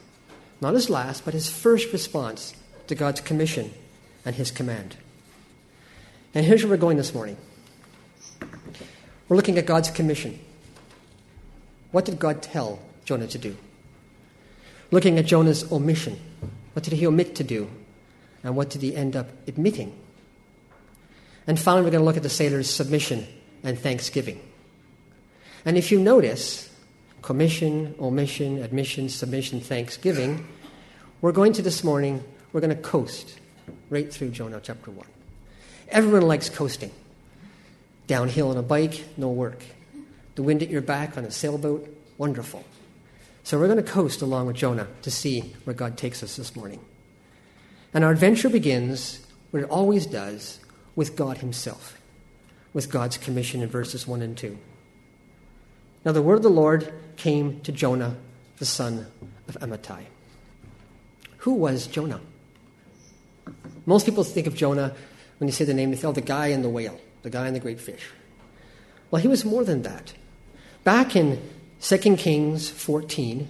Not 0.61 0.73
his 0.73 0.89
last, 0.89 1.23
but 1.23 1.33
his 1.33 1.49
first 1.49 1.93
response 1.93 2.53
to 2.87 2.95
God's 2.95 3.21
commission 3.21 3.71
and 4.25 4.35
his 4.35 4.51
command. 4.51 4.97
And 6.33 6.45
here's 6.45 6.63
where 6.63 6.71
we're 6.71 6.77
going 6.77 6.97
this 6.97 7.13
morning. 7.13 7.37
We're 9.27 9.37
looking 9.37 9.57
at 9.57 9.65
God's 9.65 9.91
commission. 9.91 10.39
What 11.91 12.05
did 12.05 12.19
God 12.19 12.41
tell 12.41 12.79
Jonah 13.05 13.27
to 13.27 13.37
do? 13.37 13.57
Looking 14.91 15.19
at 15.19 15.25
Jonah's 15.25 15.71
omission. 15.71 16.19
What 16.73 16.83
did 16.83 16.93
he 16.93 17.05
omit 17.05 17.35
to 17.35 17.43
do? 17.43 17.69
And 18.43 18.55
what 18.55 18.69
did 18.69 18.81
he 18.81 18.95
end 18.95 19.15
up 19.15 19.29
admitting? 19.47 19.95
And 21.45 21.59
finally, 21.59 21.83
we're 21.83 21.91
going 21.91 22.01
to 22.01 22.05
look 22.05 22.17
at 22.17 22.23
the 22.23 22.29
sailor's 22.29 22.69
submission 22.69 23.27
and 23.63 23.77
thanksgiving. 23.77 24.39
And 25.65 25.77
if 25.77 25.91
you 25.91 25.99
notice, 25.99 26.73
commission, 27.21 27.95
omission, 27.99 28.63
admission, 28.63 29.09
submission, 29.09 29.59
thanksgiving, 29.59 30.47
we're 31.21 31.31
going 31.31 31.53
to 31.53 31.61
this 31.61 31.83
morning, 31.83 32.23
we're 32.53 32.61
going 32.61 32.75
to 32.75 32.81
coast 32.81 33.39
right 33.89 34.11
through 34.11 34.29
Jonah 34.29 34.61
chapter 34.63 34.91
1. 34.91 35.05
Everyone 35.89 36.21
likes 36.21 36.49
coasting. 36.49 36.91
Downhill 38.07 38.51
on 38.51 38.57
a 38.57 38.63
bike, 38.63 39.03
no 39.17 39.29
work. 39.29 39.63
The 40.35 40.43
wind 40.43 40.63
at 40.63 40.69
your 40.69 40.81
back 40.81 41.17
on 41.17 41.25
a 41.25 41.31
sailboat, 41.31 41.93
wonderful. 42.17 42.63
So 43.43 43.59
we're 43.59 43.67
going 43.67 43.83
to 43.83 43.91
coast 43.91 44.21
along 44.21 44.47
with 44.47 44.55
Jonah 44.55 44.87
to 45.01 45.11
see 45.11 45.55
where 45.63 45.73
God 45.73 45.97
takes 45.97 46.21
us 46.23 46.35
this 46.35 46.55
morning. 46.55 46.79
And 47.93 48.03
our 48.03 48.11
adventure 48.11 48.49
begins, 48.49 49.25
what 49.51 49.63
it 49.63 49.69
always 49.69 50.05
does, 50.05 50.59
with 50.95 51.15
God 51.15 51.37
Himself, 51.39 51.99
with 52.73 52.91
God's 52.91 53.17
commission 53.17 53.61
in 53.61 53.69
verses 53.69 54.07
1 54.07 54.21
and 54.21 54.37
2. 54.37 54.57
Now 56.05 56.11
the 56.11 56.21
word 56.21 56.35
of 56.35 56.43
the 56.43 56.49
Lord 56.49 56.93
came 57.15 57.61
to 57.61 57.71
Jonah, 57.71 58.15
the 58.57 58.65
son 58.65 59.07
of 59.47 59.57
Amittai. 59.59 60.03
Who 61.37 61.53
was 61.53 61.87
Jonah? 61.87 62.21
Most 63.85 64.05
people 64.05 64.23
think 64.23 64.45
of 64.45 64.55
Jonah 64.55 64.93
when 65.39 65.47
you 65.47 65.53
say 65.53 65.65
the 65.65 65.73
name, 65.73 65.89
they 65.89 65.95
think, 65.95 66.09
oh, 66.09 66.11
the 66.11 66.21
guy 66.21 66.47
in 66.47 66.61
the 66.61 66.69
whale, 66.69 66.99
the 67.23 67.29
guy 67.29 67.47
in 67.47 67.53
the 67.53 67.59
great 67.59 67.79
fish. 67.79 68.05
Well, 69.09 69.21
he 69.21 69.27
was 69.27 69.43
more 69.43 69.63
than 69.63 69.81
that. 69.83 70.13
Back 70.83 71.15
in 71.15 71.41
2 71.81 71.97
Kings 72.17 72.69
14, 72.69 73.49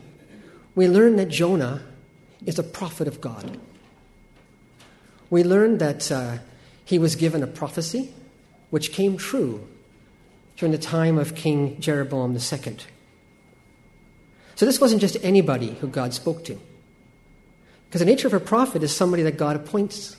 we 0.75 0.88
learn 0.88 1.15
that 1.15 1.29
Jonah 1.29 1.81
is 2.45 2.59
a 2.59 2.63
prophet 2.63 3.07
of 3.07 3.19
God. 3.19 3.59
We 5.29 5.43
learn 5.43 5.79
that 5.79 6.12
uh, 6.12 6.38
he 6.86 7.00
was 7.00 7.15
given 7.15 7.43
a 7.43 7.48
prophecy 7.48 8.13
which 8.69 8.91
came 8.91 9.17
true 9.17 9.67
during 10.57 10.71
the 10.71 10.77
time 10.77 11.17
of 11.17 11.36
King 11.36 11.79
Jeroboam 11.79 12.33
II. 12.33 12.77
So 14.55 14.65
this 14.65 14.79
wasn't 14.79 15.01
just 15.01 15.17
anybody 15.24 15.75
who 15.81 15.88
God 15.88 16.13
spoke 16.13 16.43
to. 16.45 16.59
Because 17.88 18.00
the 18.00 18.05
nature 18.05 18.27
of 18.27 18.33
a 18.33 18.39
prophet 18.39 18.83
is 18.83 18.95
somebody 18.95 19.24
that 19.24 19.38
God 19.38 19.55
appoints. 19.55 20.17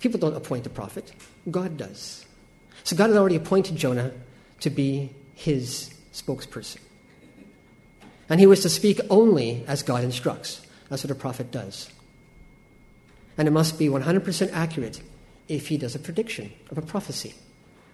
People 0.00 0.20
don't 0.20 0.36
appoint 0.36 0.66
a 0.66 0.70
prophet, 0.70 1.12
God 1.50 1.78
does. 1.78 2.26
So 2.84 2.94
God 2.94 3.08
had 3.08 3.16
already 3.16 3.36
appointed 3.36 3.76
Jonah 3.76 4.12
to 4.60 4.68
be 4.68 5.10
his 5.34 5.95
spokesperson. 6.16 6.78
And 8.28 8.40
he 8.40 8.46
was 8.46 8.62
to 8.62 8.68
speak 8.68 9.00
only 9.10 9.64
as 9.68 9.82
God 9.82 10.02
instructs. 10.02 10.66
That's 10.88 11.04
what 11.04 11.10
a 11.10 11.14
prophet 11.14 11.50
does. 11.52 11.90
And 13.38 13.46
it 13.46 13.50
must 13.50 13.78
be 13.78 13.86
100% 13.88 14.52
accurate 14.52 15.02
if 15.48 15.68
he 15.68 15.76
does 15.76 15.94
a 15.94 15.98
prediction 15.98 16.52
of 16.70 16.78
a 16.78 16.82
prophecy, 16.82 17.34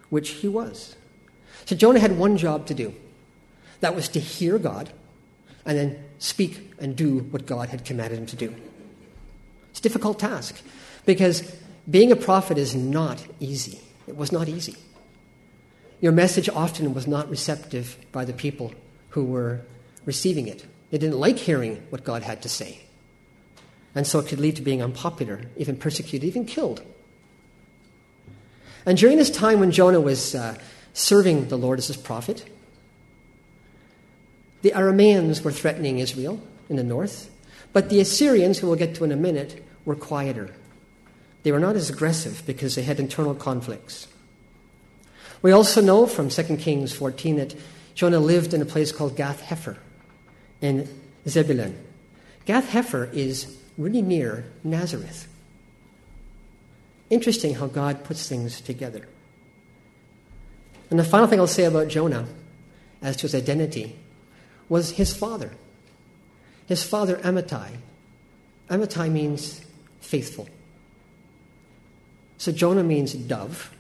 which 0.09 0.31
he 0.31 0.49
was. 0.49 0.97
So 1.67 1.77
Jonah 1.77 1.99
had 1.99 2.17
one 2.17 2.37
job 2.37 2.67
to 2.67 2.75
do 2.75 2.95
that 3.81 3.95
was 3.95 4.09
to 4.11 4.21
hear 4.21 4.59
God 4.59 4.91
and 5.67 5.77
then 5.77 6.05
speak 6.19 6.73
and 6.79 6.97
do 6.97 7.19
what 7.19 7.47
God 7.47 7.69
had 7.69 7.85
commanded 7.85 8.19
him 8.19 8.27
to 8.27 8.37
do. 8.37 8.55
It's 9.71 9.81
a 9.81 9.83
difficult 9.83 10.19
task 10.19 10.63
because 11.05 11.43
being 11.91 12.13
a 12.13 12.17
prophet 12.17 12.59
is 12.59 12.75
not 12.75 13.25
easy. 13.41 13.81
It 14.07 14.17
was 14.17 14.33
not 14.33 14.49
easy. 14.49 14.77
Your 16.03 16.13
message 16.13 16.49
often 16.49 16.95
was 16.95 17.07
not 17.07 17.31
receptive 17.31 17.97
by 18.11 18.25
the 18.25 18.33
people 18.33 18.75
who 19.11 19.25
were 19.25 19.61
receiving 20.05 20.49
it. 20.49 20.67
They 20.91 20.99
didn't 20.99 21.19
like 21.19 21.39
hearing 21.39 21.81
what 21.91 22.03
God 22.03 22.25
had 22.25 22.43
to 22.43 22.49
say. 22.49 22.81
And 23.95 24.05
so 24.05 24.19
it 24.19 24.27
could 24.27 24.41
lead 24.41 24.57
to 24.57 24.63
being 24.63 24.83
unpopular, 24.83 25.43
even 25.57 25.77
persecuted, 25.77 26.27
even 26.27 26.45
killed. 26.45 26.83
And 28.85 28.99
during 28.99 29.17
this 29.17 29.31
time 29.31 29.61
when 29.61 29.71
Jonah 29.71 30.01
was 30.01 30.35
uh, 30.35 30.59
serving 30.93 31.49
the 31.49 31.57
Lord 31.57 31.79
as 31.79 31.87
his 31.87 31.97
prophet, 31.97 32.45
the 34.63 34.73
Arameans 34.73 35.45
were 35.45 35.53
threatening 35.53 36.01
Israel 36.01 36.43
in 36.69 36.75
the 36.75 36.83
north, 36.83 37.31
but 37.73 37.91
the 37.91 38.01
Assyrians, 38.01 38.59
who 38.59 38.67
we'll 38.67 38.77
get 38.77 38.97
to 38.97 39.05
in 39.05 39.13
a 39.13 39.17
minute, 39.17 39.65
were 39.85 39.95
quieter. 39.95 40.51
They 41.45 41.53
were 41.53 41.61
not 41.61 41.77
as 41.77 41.91
aggressive 41.91 42.43
because 42.45 42.75
they 42.75 42.83
had 42.83 42.99
internal 42.99 43.37
conflicts. 43.37 44.09
We 45.43 45.51
also 45.51 45.81
know 45.81 46.07
from 46.07 46.29
2 46.29 46.57
Kings 46.57 46.93
14 46.95 47.37
that 47.37 47.55
Jonah 47.95 48.21
lived 48.21 48.55
in 48.55 48.63
a 48.63 48.65
place 48.65 48.93
called 48.93 49.17
Gath 49.17 49.43
Hepher 49.43 49.77
in 50.61 50.89
Zebulun. 51.29 51.77
Gath 52.47 52.71
Hepher 52.71 53.13
is 53.13 53.57
really 53.77 54.03
near 54.03 54.45
Nazareth. 54.63 55.29
Interesting 57.11 57.57
how 57.57 57.67
God 57.67 58.05
puts 58.05 58.29
things 58.29 58.61
together. 58.61 59.07
And 60.91 60.99
the 60.99 61.05
final 61.05 61.27
thing 61.27 61.41
I'll 61.41 61.47
say 61.47 61.65
about 61.65 61.89
Jonah, 61.89 62.27
as 63.03 63.17
to 63.17 63.23
his 63.23 63.35
identity, 63.35 63.97
was 64.69 64.93
his 64.93 65.15
father. 65.15 65.53
His 66.67 66.85
father, 66.85 67.17
Amittai. 67.17 67.77
Amittai 68.71 69.11
means 69.11 69.61
faithful. 70.01 70.49
So 72.39 72.53
Jonah 72.53 72.83
means 72.83 73.13
dove, 73.13 73.71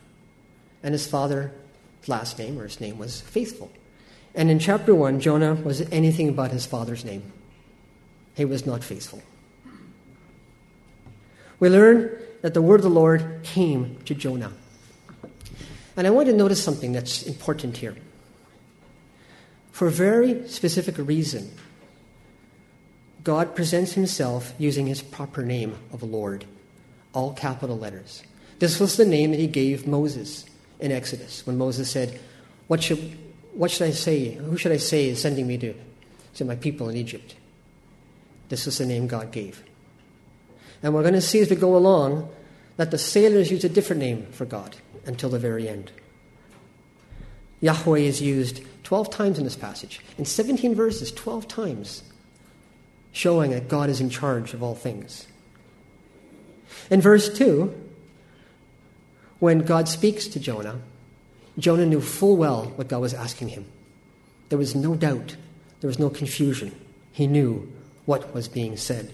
and 0.82 0.92
his 0.92 1.06
father's 1.06 1.50
last 2.06 2.38
name, 2.38 2.58
or 2.58 2.64
his 2.64 2.80
name, 2.80 2.98
was 2.98 3.20
faithful. 3.20 3.70
And 4.34 4.50
in 4.50 4.58
chapter 4.58 4.94
1, 4.94 5.20
Jonah 5.20 5.54
was 5.54 5.82
anything 5.92 6.34
but 6.34 6.50
his 6.50 6.66
father's 6.66 7.04
name. 7.04 7.22
He 8.34 8.44
was 8.44 8.64
not 8.64 8.82
faithful. 8.82 9.22
We 11.60 11.68
learn 11.68 12.10
that 12.40 12.54
the 12.54 12.62
word 12.62 12.80
of 12.80 12.84
the 12.84 12.90
Lord 12.90 13.40
came 13.42 13.98
to 14.06 14.14
Jonah. 14.14 14.52
And 15.96 16.06
I 16.06 16.10
want 16.10 16.26
to 16.26 16.32
notice 16.32 16.62
something 16.62 16.92
that's 16.92 17.22
important 17.22 17.76
here. 17.76 17.94
For 19.70 19.86
a 19.86 19.92
very 19.92 20.48
specific 20.48 20.96
reason, 20.98 21.50
God 23.22 23.54
presents 23.54 23.92
himself 23.92 24.54
using 24.58 24.86
his 24.86 25.02
proper 25.02 25.44
name 25.44 25.76
of 25.92 26.02
Lord, 26.02 26.46
all 27.12 27.32
capital 27.34 27.78
letters. 27.78 28.22
This 28.58 28.80
was 28.80 28.96
the 28.96 29.04
name 29.04 29.30
that 29.30 29.40
he 29.40 29.46
gave 29.46 29.86
Moses 29.86 30.44
in 30.82 30.92
Exodus 30.92 31.46
when 31.46 31.56
Moses 31.56 31.88
said, 31.90 32.20
What 32.66 32.82
should, 32.82 33.16
what 33.54 33.70
should 33.70 33.86
I 33.86 33.92
say? 33.92 34.34
Who 34.34 34.58
should 34.58 34.72
I 34.72 34.76
say 34.76 35.08
is 35.08 35.22
sending 35.22 35.46
me 35.46 35.56
to, 35.58 35.74
to 36.34 36.44
my 36.44 36.56
people 36.56 36.88
in 36.90 36.96
Egypt? 36.96 37.36
This 38.50 38.66
was 38.66 38.76
the 38.76 38.84
name 38.84 39.06
God 39.06 39.30
gave. 39.30 39.62
And 40.82 40.92
we're 40.92 41.02
going 41.02 41.14
to 41.14 41.22
see 41.22 41.38
as 41.38 41.48
we 41.48 41.56
go 41.56 41.76
along 41.76 42.28
that 42.76 42.90
the 42.90 42.98
sailors 42.98 43.50
use 43.50 43.64
a 43.64 43.68
different 43.68 44.00
name 44.00 44.26
for 44.26 44.44
God 44.44 44.76
until 45.06 45.30
the 45.30 45.38
very 45.38 45.68
end. 45.68 45.92
Yahweh 47.60 48.00
is 48.00 48.20
used 48.20 48.62
12 48.82 49.08
times 49.08 49.38
in 49.38 49.44
this 49.44 49.56
passage. 49.56 50.00
In 50.18 50.24
17 50.24 50.74
verses, 50.74 51.12
12 51.12 51.46
times 51.46 52.02
showing 53.12 53.52
that 53.52 53.68
God 53.68 53.88
is 53.88 54.00
in 54.00 54.10
charge 54.10 54.52
of 54.52 54.62
all 54.62 54.74
things. 54.74 55.28
In 56.90 57.00
verse 57.00 57.32
2, 57.32 57.81
when 59.42 59.58
God 59.58 59.88
speaks 59.88 60.28
to 60.28 60.38
Jonah, 60.38 60.78
Jonah 61.58 61.84
knew 61.84 62.00
full 62.00 62.36
well 62.36 62.66
what 62.76 62.86
God 62.86 63.00
was 63.00 63.12
asking 63.12 63.48
him. 63.48 63.64
There 64.50 64.56
was 64.56 64.76
no 64.76 64.94
doubt, 64.94 65.34
there 65.80 65.88
was 65.88 65.98
no 65.98 66.10
confusion. 66.10 66.70
He 67.10 67.26
knew 67.26 67.68
what 68.04 68.32
was 68.32 68.46
being 68.46 68.76
said. 68.76 69.12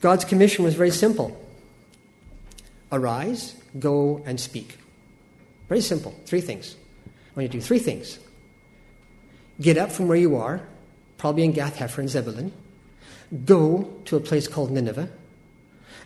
God's 0.00 0.24
commission 0.24 0.64
was 0.64 0.74
very 0.74 0.90
simple 0.90 1.40
arise, 2.90 3.54
go, 3.78 4.20
and 4.26 4.40
speak. 4.40 4.78
Very 5.68 5.80
simple. 5.80 6.12
Three 6.26 6.40
things. 6.40 6.74
I 7.06 7.10
want 7.36 7.42
you 7.44 7.48
to 7.50 7.58
do 7.58 7.60
three 7.60 7.78
things. 7.78 8.18
Get 9.60 9.78
up 9.78 9.92
from 9.92 10.08
where 10.08 10.18
you 10.18 10.34
are, 10.34 10.60
probably 11.18 11.44
in 11.44 11.52
Gath 11.52 11.76
Hepher 11.76 11.98
and 11.98 12.10
Zebulun, 12.10 12.50
go 13.44 13.88
to 14.06 14.16
a 14.16 14.20
place 14.20 14.48
called 14.48 14.72
Nineveh, 14.72 15.08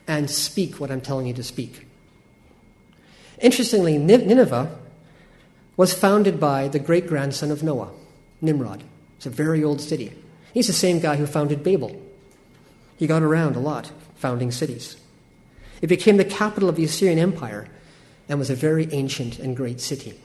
and 0.07 0.29
speak 0.29 0.79
what 0.79 0.91
I'm 0.91 1.01
telling 1.01 1.27
you 1.27 1.33
to 1.33 1.43
speak. 1.43 1.87
Interestingly, 3.45 3.99
Nineveh 3.99 4.75
was 5.77 5.93
founded 5.93 6.41
by 6.41 6.67
the 6.67 6.79
great 6.79 7.07
grandson 7.07 7.51
of 7.51 7.63
Noah, 7.63 7.91
Nimrod. 8.41 8.83
It's 9.19 9.27
a 9.27 9.31
very 9.31 9.63
old 9.63 9.83
city. 9.83 10.15
He's 10.55 10.69
the 10.69 10.73
same 10.73 10.99
guy 10.99 11.17
who 11.17 11.27
founded 11.27 11.63
Babel. 11.63 12.01
He 12.97 13.07
got 13.07 13.23
around 13.23 13.55
a 13.55 13.61
lot, 13.61 13.93
founding 14.17 14.51
cities. 14.51 14.97
It 15.83 15.89
became 15.89 16.17
the 16.17 16.25
capital 16.25 16.71
of 16.71 16.77
the 16.77 16.85
Assyrian 16.85 17.19
Empire 17.19 17.69
and 18.31 18.39
was 18.39 18.49
a 18.49 18.55
very 18.55 18.91
ancient 18.93 19.39
and 19.39 19.55
great 19.55 19.79
city. 19.79 20.19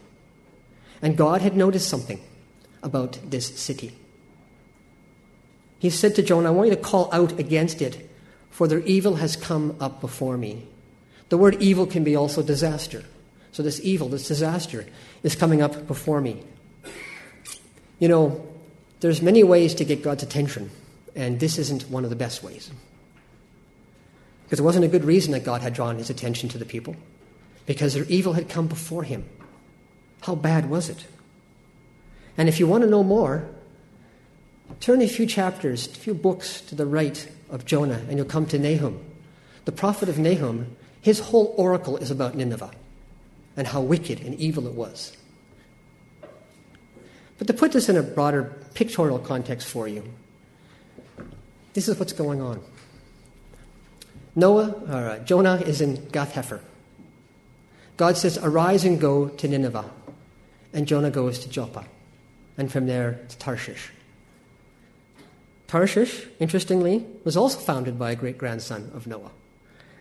And 1.01 1.17
God 1.17 1.41
had 1.41 1.57
noticed 1.57 1.89
something 1.89 2.21
about 2.81 3.19
this 3.29 3.59
city. 3.59 3.97
He 5.77 5.89
said 5.89 6.15
to 6.15 6.23
Jonah, 6.23 6.47
I 6.47 6.51
want 6.51 6.69
you 6.69 6.75
to 6.77 6.81
call 6.81 7.09
out 7.11 7.37
against 7.37 7.81
it, 7.81 8.09
for 8.49 8.65
their 8.65 8.79
evil 8.79 9.15
has 9.15 9.35
come 9.35 9.75
up 9.81 9.99
before 9.99 10.37
me. 10.37 10.68
The 11.29 11.37
word 11.37 11.61
evil 11.61 11.85
can 11.85 12.03
be 12.03 12.15
also 12.15 12.41
disaster. 12.41 13.03
So, 13.51 13.63
this 13.63 13.79
evil, 13.81 14.09
this 14.09 14.27
disaster, 14.27 14.85
is 15.23 15.35
coming 15.35 15.61
up 15.61 15.87
before 15.87 16.21
me. 16.21 16.43
You 17.97 18.07
know, 18.07 18.47
there's 18.99 19.21
many 19.21 19.43
ways 19.43 19.73
to 19.75 19.85
get 19.85 20.03
God's 20.03 20.23
attention, 20.23 20.69
and 21.15 21.39
this 21.39 21.57
isn't 21.57 21.89
one 21.89 22.03
of 22.03 22.09
the 22.09 22.15
best 22.15 22.43
ways. 22.43 22.71
Because 24.43 24.59
it 24.59 24.63
wasn't 24.63 24.85
a 24.85 24.87
good 24.87 25.03
reason 25.03 25.31
that 25.33 25.43
God 25.43 25.61
had 25.61 25.73
drawn 25.73 25.97
his 25.97 26.09
attention 26.09 26.49
to 26.49 26.57
the 26.57 26.65
people, 26.65 26.95
because 27.65 27.93
their 27.93 28.05
evil 28.05 28.33
had 28.33 28.49
come 28.49 28.67
before 28.67 29.03
him. 29.03 29.27
How 30.21 30.35
bad 30.35 30.69
was 30.69 30.89
it? 30.89 31.05
And 32.37 32.47
if 32.49 32.59
you 32.59 32.67
want 32.67 32.83
to 32.83 32.89
know 32.89 33.03
more, 33.03 33.47
turn 34.79 35.01
a 35.01 35.07
few 35.07 35.25
chapters, 35.25 35.87
a 35.87 35.91
few 35.91 36.13
books 36.13 36.61
to 36.61 36.75
the 36.75 36.85
right 36.85 37.29
of 37.49 37.65
Jonah, 37.65 38.01
and 38.07 38.17
you'll 38.17 38.25
come 38.25 38.45
to 38.47 38.59
Nahum. 38.59 38.99
The 39.65 39.71
prophet 39.71 40.09
of 40.09 40.17
Nahum, 40.17 40.75
his 41.01 41.19
whole 41.19 41.53
oracle 41.57 41.97
is 41.97 42.11
about 42.11 42.35
Nineveh 42.35 42.71
and 43.55 43.67
how 43.67 43.81
wicked 43.81 44.19
and 44.21 44.35
evil 44.35 44.67
it 44.67 44.73
was. 44.73 45.15
But 47.37 47.47
to 47.47 47.53
put 47.53 47.71
this 47.71 47.87
in 47.87 47.95
a 47.95 48.03
broader 48.03 48.53
pictorial 48.73 49.19
context 49.19 49.67
for 49.67 49.87
you, 49.87 50.03
this 51.73 51.87
is 51.87 51.97
what's 51.97 52.13
going 52.13 52.41
on. 52.41 52.61
Noah, 54.35 54.69
or 54.89 55.09
uh, 55.09 55.19
Jonah 55.19 55.55
is 55.55 55.81
in 55.81 56.05
Gath 56.09 56.33
Hepher. 56.33 56.59
God 57.97 58.17
says, 58.17 58.37
Arise 58.37 58.85
and 58.85 58.99
go 58.99 59.29
to 59.29 59.47
Nineveh. 59.47 59.89
And 60.73 60.87
Jonah 60.87 61.09
goes 61.09 61.39
to 61.39 61.49
Joppa, 61.49 61.85
and 62.57 62.71
from 62.71 62.85
there 62.85 63.19
to 63.27 63.37
Tarshish. 63.39 63.91
Tarshish, 65.67 66.27
interestingly, 66.39 67.05
was 67.23 67.35
also 67.35 67.59
founded 67.59 67.97
by 67.97 68.11
a 68.11 68.15
great 68.15 68.37
grandson 68.37 68.91
of 68.93 69.07
Noah 69.07 69.31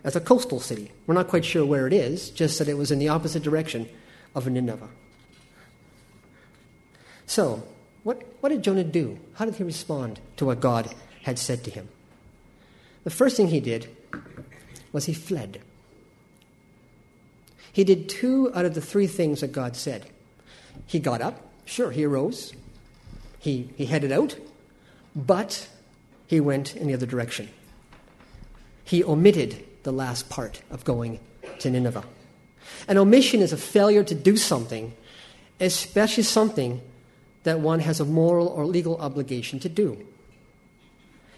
as 0.03 0.15
a 0.15 0.21
coastal 0.21 0.59
city. 0.59 0.91
We're 1.05 1.13
not 1.13 1.27
quite 1.27 1.45
sure 1.45 1.65
where 1.65 1.87
it 1.87 1.93
is, 1.93 2.29
just 2.29 2.59
that 2.59 2.67
it 2.67 2.77
was 2.77 2.91
in 2.91 2.99
the 2.99 3.09
opposite 3.09 3.43
direction 3.43 3.87
of 4.35 4.47
Nineveh. 4.47 4.89
So, 7.25 7.63
what, 8.03 8.23
what 8.39 8.49
did 8.49 8.63
Jonah 8.63 8.83
do? 8.83 9.19
How 9.35 9.45
did 9.45 9.55
he 9.55 9.63
respond 9.63 10.19
to 10.37 10.45
what 10.45 10.59
God 10.59 10.93
had 11.23 11.37
said 11.37 11.63
to 11.65 11.71
him? 11.71 11.89
The 13.03 13.09
first 13.09 13.37
thing 13.37 13.47
he 13.47 13.59
did 13.59 13.87
was 14.91 15.05
he 15.05 15.13
fled. 15.13 15.61
He 17.71 17.83
did 17.83 18.09
two 18.09 18.51
out 18.55 18.65
of 18.65 18.73
the 18.73 18.81
three 18.81 19.07
things 19.07 19.41
that 19.41 19.51
God 19.51 19.75
said. 19.75 20.07
He 20.85 20.99
got 20.99 21.21
up, 21.21 21.41
sure, 21.65 21.91
he 21.91 22.03
arose, 22.03 22.53
he, 23.37 23.69
he 23.75 23.85
headed 23.85 24.11
out, 24.11 24.35
but 25.15 25.67
he 26.27 26.39
went 26.39 26.75
in 26.75 26.87
the 26.87 26.93
other 26.93 27.05
direction. 27.05 27.49
He 28.83 29.03
omitted 29.03 29.65
the 29.83 29.93
last 29.93 30.29
part 30.29 30.61
of 30.69 30.83
going 30.83 31.19
to 31.59 31.69
Nineveh. 31.69 32.03
An 32.87 32.97
omission 32.97 33.41
is 33.41 33.53
a 33.53 33.57
failure 33.57 34.03
to 34.03 34.15
do 34.15 34.37
something 34.37 34.93
especially 35.59 36.23
something 36.23 36.81
that 37.43 37.59
one 37.59 37.79
has 37.81 37.99
a 37.99 38.05
moral 38.05 38.47
or 38.47 38.65
legal 38.65 38.97
obligation 38.97 39.59
to 39.59 39.69
do. 39.69 40.05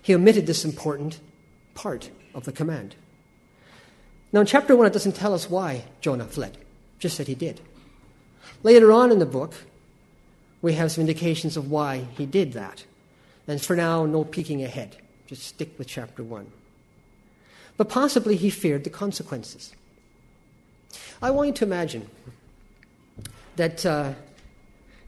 He 0.01 0.15
omitted 0.15 0.47
this 0.47 0.65
important 0.65 1.19
part 1.73 2.09
of 2.33 2.45
the 2.45 2.51
command. 2.51 2.95
Now, 4.31 4.41
in 4.41 4.45
chapter 4.45 4.75
1, 4.75 4.87
it 4.87 4.93
doesn't 4.93 5.15
tell 5.15 5.33
us 5.33 5.49
why 5.49 5.83
Jonah 5.99 6.25
fled, 6.25 6.57
just 6.99 7.17
that 7.17 7.27
he 7.27 7.35
did. 7.35 7.61
Later 8.63 8.91
on 8.91 9.11
in 9.11 9.19
the 9.19 9.25
book, 9.25 9.53
we 10.61 10.73
have 10.73 10.91
some 10.91 11.01
indications 11.01 11.57
of 11.57 11.69
why 11.69 12.05
he 12.17 12.25
did 12.25 12.53
that. 12.53 12.85
And 13.47 13.61
for 13.61 13.75
now, 13.75 14.05
no 14.05 14.23
peeking 14.23 14.63
ahead. 14.63 14.97
Just 15.27 15.43
stick 15.43 15.77
with 15.77 15.87
chapter 15.87 16.23
1. 16.23 16.51
But 17.77 17.89
possibly 17.89 18.35
he 18.35 18.49
feared 18.49 18.83
the 18.83 18.89
consequences. 18.89 19.73
I 21.21 21.31
want 21.31 21.47
you 21.47 21.53
to 21.53 21.65
imagine 21.65 22.09
that 23.55 23.85
uh, 23.85 24.13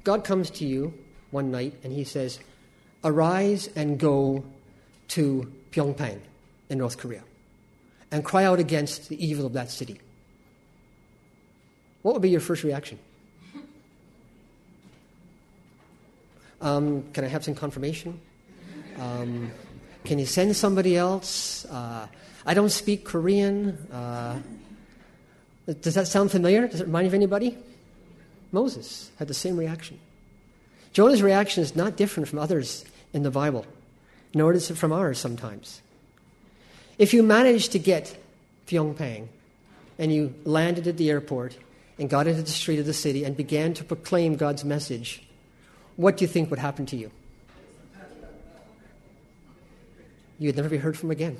God 0.04 0.24
comes 0.24 0.50
to 0.52 0.66
you 0.66 0.94
one 1.32 1.52
night 1.52 1.74
and 1.84 1.92
he 1.92 2.04
says, 2.04 2.40
Arise 3.04 3.70
and 3.76 4.00
go 4.00 4.44
to 5.10 5.52
Pyongyang 5.72 6.20
in 6.70 6.78
North 6.78 6.98
Korea 6.98 7.24
and 8.12 8.24
cry 8.24 8.46
out 8.46 8.60
against 8.60 9.10
the 9.10 9.24
evil 9.24 9.46
of 9.46 9.54
that 9.54 9.72
city. 9.72 10.00
What 12.04 12.14
would 12.14 12.22
be 12.22 12.30
your 12.30 12.42
first 12.42 12.64
reaction? 12.64 13.00
Um, 16.62 17.04
can 17.12 17.26
I 17.26 17.28
have 17.28 17.44
some 17.44 17.56
confirmation? 17.56 18.20
Um, 19.00 19.52
can 20.06 20.20
you 20.20 20.26
send 20.26 20.56
somebody 20.56 20.96
else? 20.96 21.66
Uh, 21.66 22.08
I 22.46 22.54
don't 22.54 22.70
speak 22.70 23.06
Korean. 23.06 23.78
Uh, 23.92 24.40
does 25.82 25.94
that 25.96 26.08
sound 26.08 26.32
familiar? 26.32 26.68
Does 26.68 26.82
it 26.82 26.88
remind 26.88 27.06
you 27.06 27.10
of 27.10 27.14
anybody? 27.14 27.58
Moses 28.52 29.12
had 29.18 29.28
the 29.28 29.34
same 29.34 29.58
reaction. 29.58 30.00
Jonah's 30.92 31.24
reaction 31.24 31.64
is 31.64 31.76
not 31.76 31.96
different 31.96 32.30
from 32.30 32.40
others 32.40 32.86
in 33.14 33.24
the 33.24 33.32
Bible, 33.32 33.66
nor 34.34 34.54
is 34.54 34.70
it 34.70 34.78
from 34.78 34.92
ours 34.92 35.18
sometimes. 35.18 35.82
If 37.00 37.14
you 37.14 37.24
managed 37.24 37.72
to 37.72 37.80
get 37.80 38.16
Pyongyang 38.68 39.28
and 39.98 40.14
you 40.14 40.36
landed 40.44 40.88
at 40.88 40.98
the 40.98 41.10
airport 41.10 41.58
and 41.98 42.10
got 42.10 42.28
into 42.28 42.44
the 42.44 42.52
street 42.52 42.80
of 42.80 42.86
the 42.86 42.94
city 42.94 43.24
and 43.24 43.36
began 43.36 43.74
to 43.76 43.84
proclaim 43.84 44.36
God's 44.36 44.64
message, 44.64 45.24
what 45.96 46.18
do 46.18 46.26
you 46.26 46.28
think 46.28 46.50
would 46.50 46.60
happen 46.60 46.86
to 46.88 46.96
you? 46.96 47.10
You 50.40 50.50
would 50.50 50.56
never 50.56 50.70
be 50.70 50.78
heard 50.78 50.98
from 50.98 51.10
again. 51.10 51.38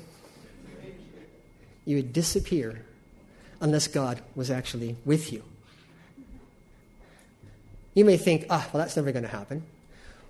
You 1.84 1.96
would 1.96 2.12
disappear 2.12 2.84
unless 3.60 3.86
God 3.86 4.20
was 4.34 4.50
actually 4.50 4.96
with 5.04 5.32
you. 5.32 5.42
You 7.94 8.04
may 8.04 8.16
think, 8.16 8.46
ah, 8.50 8.68
well, 8.72 8.82
that's 8.82 8.96
never 8.96 9.12
going 9.12 9.22
to 9.22 9.28
happen. 9.28 9.62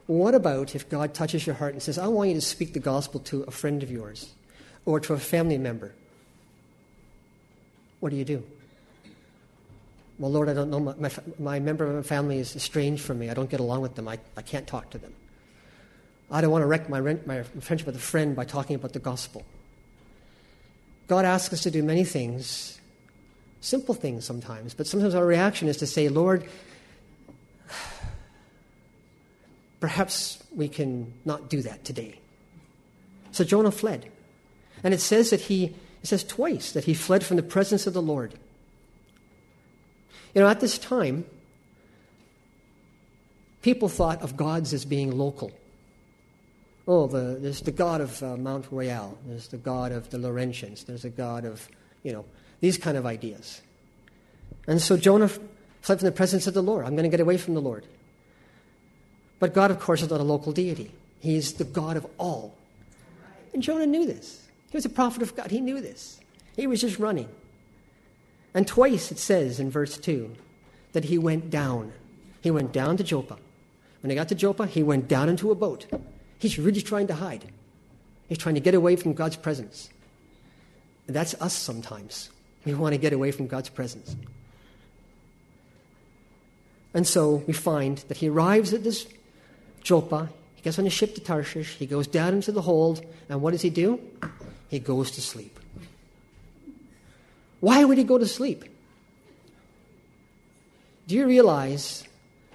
What 0.07 0.35
about 0.35 0.75
if 0.75 0.89
God 0.89 1.15
touches 1.15 1.47
your 1.47 1.57
heart 1.57 1.73
and 1.73 1.83
says, 1.83 1.99
I 1.99 2.07
want 2.09 2.29
you 2.29 2.35
to 2.35 2.41
speak 2.41 2.75
the 2.75 2.81
gospel 2.81 3.21
to 3.21 3.43
a 3.45 3.51
friend 3.51 3.83
of 3.83 3.91
yours 3.91 4.33
or 4.85 5.01
to 5.01 5.15
a 5.15 5.19
family 5.19 5.57
member? 5.57 5.93
What 8.01 8.11
do 8.11 8.17
you 8.17 8.25
do? 8.25 8.45
Well, 10.19 10.31
Lord, 10.31 10.49
I 10.49 10.55
don't 10.55 10.71
know. 10.71 10.79
My, 10.79 10.95
my, 10.99 11.11
my 11.39 11.61
member 11.61 11.87
of 11.87 11.95
my 11.95 12.03
family 12.03 12.39
is 12.39 12.55
estranged 12.55 13.03
from 13.03 13.19
me. 13.19 13.31
I 13.31 13.35
don't 13.35 13.49
get 13.49 13.61
along 13.61 13.81
with 13.81 13.95
them. 13.95 14.07
I, 14.07 14.19
I 14.37 14.43
can't 14.43 14.67
talk 14.67 14.91
to 14.91 14.99
them. 14.99 15.15
I 16.31 16.41
don't 16.41 16.51
want 16.51 16.63
to 16.63 16.67
wreck 16.67 16.89
my, 16.89 17.01
my 17.01 17.43
friendship 17.43 17.87
with 17.87 17.97
a 17.97 18.01
friend 18.01 18.37
by 18.37 18.45
talking 18.45 18.77
about 18.77 18.93
the 18.93 18.99
gospel. 18.99 19.45
God 21.07 21.25
asks 21.25 21.53
us 21.53 21.63
to 21.63 21.71
do 21.71 21.83
many 21.83 22.05
things, 22.05 22.81
simple 23.61 23.95
things 23.95 24.25
sometimes, 24.25 24.75
but 24.75 24.87
sometimes 24.87 25.15
our 25.15 25.27
reaction 25.27 25.69
is 25.69 25.77
to 25.79 25.87
say, 25.87 26.09
Lord, 26.09 26.45
perhaps 29.81 30.43
we 30.55 30.69
can 30.69 31.13
not 31.25 31.51
do 31.51 31.61
that 31.63 31.85
today. 31.85 32.19
So 33.33 33.45
Jonah 33.45 33.71
fled. 33.71 34.11
And 34.83 34.95
it 34.95 35.01
says 35.01 35.31
that 35.31 35.41
he, 35.41 35.75
it 36.03 36.07
says 36.07 36.25
twice 36.25 36.73
that 36.73 36.85
he 36.85 36.95
fled 36.95 37.25
from 37.25 37.37
the 37.37 37.43
presence 37.43 37.87
of 37.87 37.95
the 37.95 38.03
Lord. 38.03 38.35
You 40.35 40.41
know, 40.41 40.49
at 40.49 40.61
this 40.61 40.79
time, 40.79 41.25
people 43.63 43.89
thought 43.89 44.23
of 44.23 44.37
gods 44.37 44.73
as 44.73 44.85
being 44.85 45.17
local. 45.17 45.53
Oh, 46.87 47.07
the, 47.07 47.39
there's 47.41 47.63
the 47.63 47.73
god 47.73 48.01
of 48.01 48.23
uh, 48.23 48.37
Mount 48.37 48.67
Royal, 48.71 49.19
there's 49.27 49.49
the 49.49 49.57
god 49.57 49.93
of 49.93 50.11
the 50.11 50.19
Laurentians, 50.19 50.85
there's 50.85 51.05
a 51.05 51.11
god 51.11 51.45
of, 51.45 51.67
you 52.03 52.13
know, 52.13 52.25
these 52.61 52.77
kind 52.77 52.97
of 52.97 53.07
ideas. 53.07 53.63
And 54.67 54.81
so 54.81 54.97
Jonah 54.97 55.29
fled 55.29 56.01
from 56.01 56.07
the 56.07 56.13
presence 56.13 56.47
of 56.47 56.55
the 56.55 56.63
Lord. 56.63 56.85
I'm 56.85 56.93
going 56.93 57.05
to 57.05 57.11
get 57.11 57.21
away 57.21 57.37
from 57.37 57.55
the 57.55 57.61
Lord. 57.61 57.87
But 59.39 59.55
God, 59.55 59.71
of 59.71 59.79
course, 59.79 60.03
is 60.03 60.11
not 60.11 60.21
a 60.21 60.25
local 60.25 60.53
deity. 60.53 60.91
He's 61.21 61.55
the 61.55 61.65
God 61.65 61.97
of 61.97 62.07
all. 62.19 62.55
And 63.53 63.63
Jonah 63.63 63.87
knew 63.87 64.07
this. 64.07 64.47
He 64.71 64.77
was 64.77 64.85
a 64.85 64.91
prophet 64.91 65.23
of 65.23 65.37
God. 65.37 65.51
He 65.51 65.61
knew 65.61 65.81
this. 65.81 66.21
He 66.57 66.67
was 66.67 66.81
just 66.81 66.99
running. 66.99 67.29
And 68.55 68.67
twice 68.67 69.11
it 69.11 69.19
says 69.19 69.59
in 69.61 69.71
verse 69.71 69.99
2 69.99 70.35
that 70.93 71.05
he 71.05 71.19
went 71.19 71.51
down. 71.51 71.93
He 72.41 72.51
went 72.51 72.73
down 72.73 72.97
to 72.97 73.05
Joppa. 73.05 73.39
When 74.01 74.11
he 74.11 74.17
got 74.17 74.29
to 74.29 74.35
Joppa, 74.35 74.67
he 74.67 74.83
went 74.83 75.09
down 75.09 75.29
into 75.29 75.51
a 75.51 75.55
boat. 75.55 75.87
He's 76.45 76.59
really 76.59 76.83
trying 76.83 77.07
to 77.07 77.15
hide. 77.15 77.43
He's 78.29 78.37
trying 78.37 78.57
to 78.57 78.61
get 78.61 78.75
away 78.75 78.97
from 78.97 79.15
God's 79.15 79.35
presence. 79.35 79.89
That's 81.07 81.33
us 81.41 81.55
sometimes. 81.55 82.29
We 82.67 82.75
want 82.75 82.93
to 82.93 82.99
get 82.99 83.15
away 83.15 83.31
from 83.31 83.47
God's 83.47 83.71
presence. 83.71 84.15
And 86.93 87.07
so 87.07 87.37
we 87.47 87.55
find 87.55 87.97
that 88.09 88.19
he 88.19 88.29
arrives 88.29 88.75
at 88.75 88.85
this 88.85 89.07
Joppa. 89.83 90.29
He 90.57 90.61
gets 90.61 90.79
on 90.79 90.87
a 90.87 90.91
ship 90.91 91.15
to 91.15 91.23
Tarshish. 91.23 91.77
He 91.77 91.87
goes 91.87 92.07
down 92.07 92.35
into 92.35 92.53
the 92.53 92.61
hold. 92.61 93.03
And 93.31 93.41
what 93.41 93.53
does 93.53 93.63
he 93.63 93.71
do? 93.71 93.99
He 94.69 94.81
goes 94.81 95.13
to 95.13 95.23
sleep. 95.23 95.59
Why 97.61 97.87
would 97.87 97.97
he 97.97 98.05
go 98.05 98.19
to 98.19 98.27
sleep? 98.27 98.67
Do 101.07 101.15
you 101.15 101.27
realize 101.27 102.05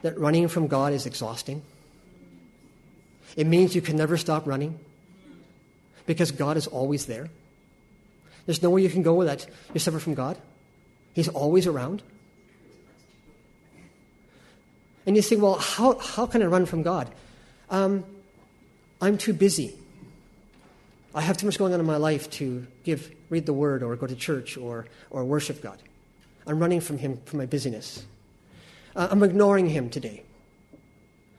that 0.03 0.15
running 0.19 0.47
from 0.47 0.67
God 0.67 0.93
is 0.93 1.07
exhausting? 1.07 1.63
It 3.39 3.47
means 3.47 3.73
you 3.73 3.81
can 3.81 3.95
never 3.95 4.17
stop 4.17 4.45
running 4.45 4.77
because 6.05 6.29
God 6.31 6.57
is 6.57 6.67
always 6.67 7.05
there. 7.05 7.29
There's 8.45 8.61
nowhere 8.61 8.81
you 8.81 8.89
can 8.89 9.01
go 9.01 9.23
that 9.23 9.47
you're 9.73 9.79
separate 9.79 10.01
from 10.01 10.13
God. 10.13 10.37
He's 11.13 11.29
always 11.29 11.65
around. 11.65 12.03
And 15.05 15.15
you 15.15 15.21
say, 15.21 15.37
well, 15.37 15.55
how, 15.55 15.97
how 15.99 16.25
can 16.25 16.43
I 16.43 16.47
run 16.47 16.65
from 16.65 16.83
God? 16.83 17.09
Um, 17.69 18.03
I'm 18.99 19.17
too 19.17 19.31
busy. 19.31 19.73
I 21.15 21.21
have 21.21 21.37
too 21.37 21.45
much 21.45 21.57
going 21.57 21.73
on 21.73 21.79
in 21.79 21.85
my 21.85 21.95
life 21.95 22.29
to 22.31 22.67
give, 22.83 23.09
read 23.29 23.45
the 23.45 23.53
word 23.53 23.83
or 23.83 23.95
go 23.95 24.05
to 24.05 24.17
church 24.17 24.57
or, 24.57 24.85
or 25.09 25.23
worship 25.23 25.61
God. 25.61 25.81
I'm 26.45 26.59
running 26.59 26.81
from 26.81 26.97
Him 26.97 27.21
from 27.23 27.39
my 27.39 27.45
busyness. 27.45 28.03
Uh, 28.97 29.07
I'm 29.09 29.23
ignoring 29.23 29.69
Him 29.69 29.89
today. 29.89 30.23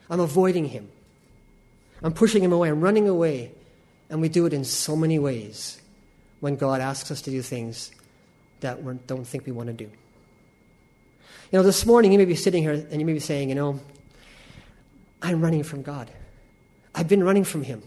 I'm 0.08 0.20
avoiding 0.20 0.64
Him. 0.64 0.88
I'm 2.02 2.12
pushing 2.12 2.42
Him 2.42 2.52
away. 2.52 2.68
I'm 2.68 2.80
running 2.80 3.08
away. 3.08 3.52
And 4.08 4.20
we 4.20 4.28
do 4.28 4.46
it 4.46 4.52
in 4.52 4.64
so 4.64 4.96
many 4.96 5.18
ways 5.18 5.80
when 6.40 6.56
God 6.56 6.80
asks 6.80 7.10
us 7.10 7.22
to 7.22 7.30
do 7.30 7.42
things 7.42 7.92
that 8.60 8.82
we 8.82 8.94
don't 9.06 9.24
think 9.24 9.46
we 9.46 9.52
want 9.52 9.68
to 9.68 9.72
do. 9.72 9.84
You 9.84 11.58
know, 11.58 11.62
this 11.62 11.86
morning 11.86 12.12
you 12.12 12.18
may 12.18 12.24
be 12.24 12.34
sitting 12.34 12.62
here 12.62 12.72
and 12.72 13.00
you 13.00 13.06
may 13.06 13.12
be 13.12 13.20
saying, 13.20 13.48
you 13.48 13.54
know, 13.54 13.80
I'm 15.22 15.40
running 15.40 15.62
from 15.62 15.82
God. 15.82 16.10
I've 16.94 17.08
been 17.08 17.22
running 17.22 17.44
from 17.44 17.62
Him 17.62 17.82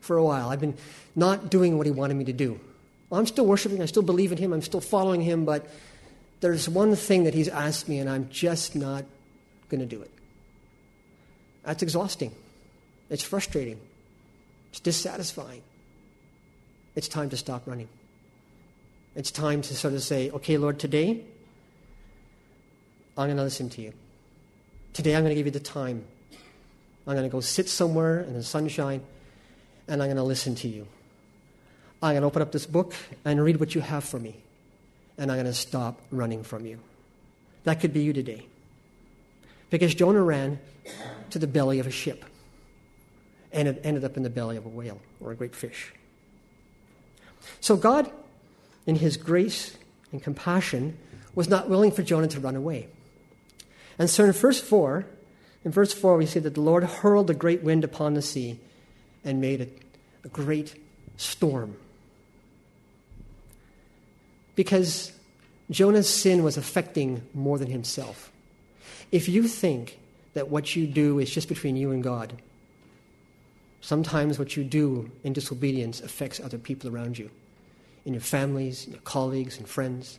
for 0.00 0.16
a 0.16 0.24
while. 0.24 0.50
I've 0.50 0.60
been 0.60 0.76
not 1.14 1.50
doing 1.50 1.78
what 1.78 1.86
He 1.86 1.92
wanted 1.92 2.14
me 2.14 2.24
to 2.24 2.32
do. 2.32 2.60
Well, 3.08 3.20
I'm 3.20 3.26
still 3.26 3.46
worshiping, 3.46 3.82
I 3.82 3.86
still 3.86 4.02
believe 4.02 4.32
in 4.32 4.38
Him, 4.38 4.52
I'm 4.52 4.62
still 4.62 4.80
following 4.80 5.20
Him, 5.20 5.44
but 5.44 5.66
there's 6.40 6.68
one 6.68 6.94
thing 6.96 7.24
that 7.24 7.34
He's 7.34 7.48
asked 7.48 7.88
me, 7.88 7.98
and 7.98 8.10
I'm 8.10 8.28
just 8.28 8.74
not 8.74 9.04
going 9.68 9.80
to 9.80 9.86
do 9.86 10.02
it. 10.02 10.10
That's 11.62 11.82
exhausting. 11.82 12.32
It's 13.10 13.22
frustrating. 13.22 13.80
It's 14.70 14.80
dissatisfying. 14.80 15.62
It's 16.96 17.08
time 17.08 17.30
to 17.30 17.36
stop 17.36 17.66
running. 17.66 17.88
It's 19.14 19.30
time 19.30 19.62
to 19.62 19.74
sort 19.74 19.94
of 19.94 20.02
say, 20.02 20.30
okay, 20.30 20.56
Lord, 20.56 20.78
today 20.78 21.24
I'm 23.16 23.28
going 23.28 23.36
to 23.36 23.42
listen 23.42 23.68
to 23.70 23.82
you. 23.82 23.92
Today 24.92 25.14
I'm 25.14 25.22
going 25.22 25.30
to 25.30 25.36
give 25.36 25.46
you 25.46 25.52
the 25.52 25.60
time. 25.60 26.04
I'm 27.06 27.14
going 27.14 27.28
to 27.28 27.32
go 27.32 27.40
sit 27.40 27.68
somewhere 27.68 28.20
in 28.20 28.34
the 28.34 28.42
sunshine 28.42 29.02
and 29.86 30.02
I'm 30.02 30.08
going 30.08 30.16
to 30.16 30.22
listen 30.22 30.54
to 30.56 30.68
you. 30.68 30.86
I'm 32.02 32.14
going 32.14 32.22
to 32.22 32.26
open 32.26 32.42
up 32.42 32.52
this 32.52 32.66
book 32.66 32.94
and 33.24 33.42
read 33.42 33.60
what 33.60 33.74
you 33.74 33.80
have 33.80 34.04
for 34.04 34.18
me. 34.18 34.36
And 35.16 35.30
I'm 35.30 35.36
going 35.36 35.46
to 35.46 35.54
stop 35.54 36.00
running 36.10 36.42
from 36.42 36.66
you. 36.66 36.80
That 37.64 37.80
could 37.80 37.92
be 37.92 38.02
you 38.02 38.12
today. 38.12 38.46
Because 39.70 39.94
Jonah 39.94 40.22
ran 40.22 40.58
to 41.30 41.38
the 41.38 41.46
belly 41.46 41.78
of 41.78 41.86
a 41.86 41.90
ship 41.90 42.24
and 43.54 43.68
it 43.68 43.80
ended 43.84 44.04
up 44.04 44.16
in 44.16 44.24
the 44.24 44.30
belly 44.30 44.56
of 44.56 44.66
a 44.66 44.68
whale 44.68 45.00
or 45.20 45.30
a 45.30 45.34
great 45.34 45.54
fish. 45.54 45.92
So 47.60 47.76
God, 47.76 48.10
in 48.84 48.96
his 48.96 49.16
grace 49.16 49.78
and 50.12 50.22
compassion, 50.22 50.98
was 51.34 51.48
not 51.48 51.70
willing 51.70 51.92
for 51.92 52.02
Jonah 52.02 52.28
to 52.28 52.40
run 52.40 52.56
away. 52.56 52.88
And 53.98 54.10
so 54.10 54.24
in 54.24 54.32
verse 54.32 54.60
4, 54.60 55.06
in 55.64 55.70
verse 55.70 55.92
4, 55.92 56.16
we 56.16 56.26
see 56.26 56.40
that 56.40 56.54
the 56.54 56.60
Lord 56.60 56.84
hurled 56.84 57.30
a 57.30 57.34
great 57.34 57.62
wind 57.62 57.84
upon 57.84 58.14
the 58.14 58.22
sea 58.22 58.58
and 59.24 59.40
made 59.40 59.60
a, 59.60 59.68
a 60.24 60.28
great 60.28 60.74
storm. 61.16 61.76
Because 64.56 65.12
Jonah's 65.70 66.08
sin 66.08 66.42
was 66.42 66.56
affecting 66.56 67.22
more 67.32 67.58
than 67.58 67.70
himself. 67.70 68.32
If 69.12 69.28
you 69.28 69.46
think 69.48 69.98
that 70.34 70.48
what 70.48 70.74
you 70.74 70.86
do 70.86 71.18
is 71.20 71.30
just 71.30 71.48
between 71.48 71.76
you 71.76 71.92
and 71.92 72.02
God, 72.02 72.34
sometimes 73.84 74.38
what 74.38 74.56
you 74.56 74.64
do 74.64 75.10
in 75.24 75.34
disobedience 75.34 76.00
affects 76.00 76.40
other 76.40 76.56
people 76.56 76.88
around 76.88 77.18
you, 77.18 77.30
in 78.06 78.14
your 78.14 78.22
families, 78.22 78.86
in 78.86 78.92
your 78.92 79.02
colleagues, 79.02 79.58
and 79.58 79.68
friends. 79.68 80.18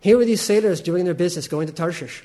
Here 0.00 0.16
were 0.16 0.24
these 0.24 0.40
sailors 0.40 0.80
doing 0.80 1.04
their 1.04 1.14
business, 1.14 1.48
going 1.48 1.66
to 1.66 1.72
Tarshish 1.72 2.22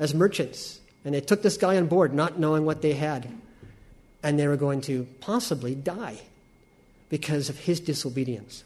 as 0.00 0.12
merchants. 0.12 0.80
And 1.04 1.14
they 1.14 1.20
took 1.20 1.42
this 1.42 1.56
guy 1.56 1.76
on 1.76 1.86
board, 1.86 2.12
not 2.12 2.40
knowing 2.40 2.64
what 2.64 2.82
they 2.82 2.94
had. 2.94 3.28
And 4.24 4.40
they 4.40 4.48
were 4.48 4.56
going 4.56 4.80
to 4.82 5.06
possibly 5.20 5.76
die 5.76 6.18
because 7.10 7.48
of 7.48 7.60
his 7.60 7.78
disobedience. 7.78 8.64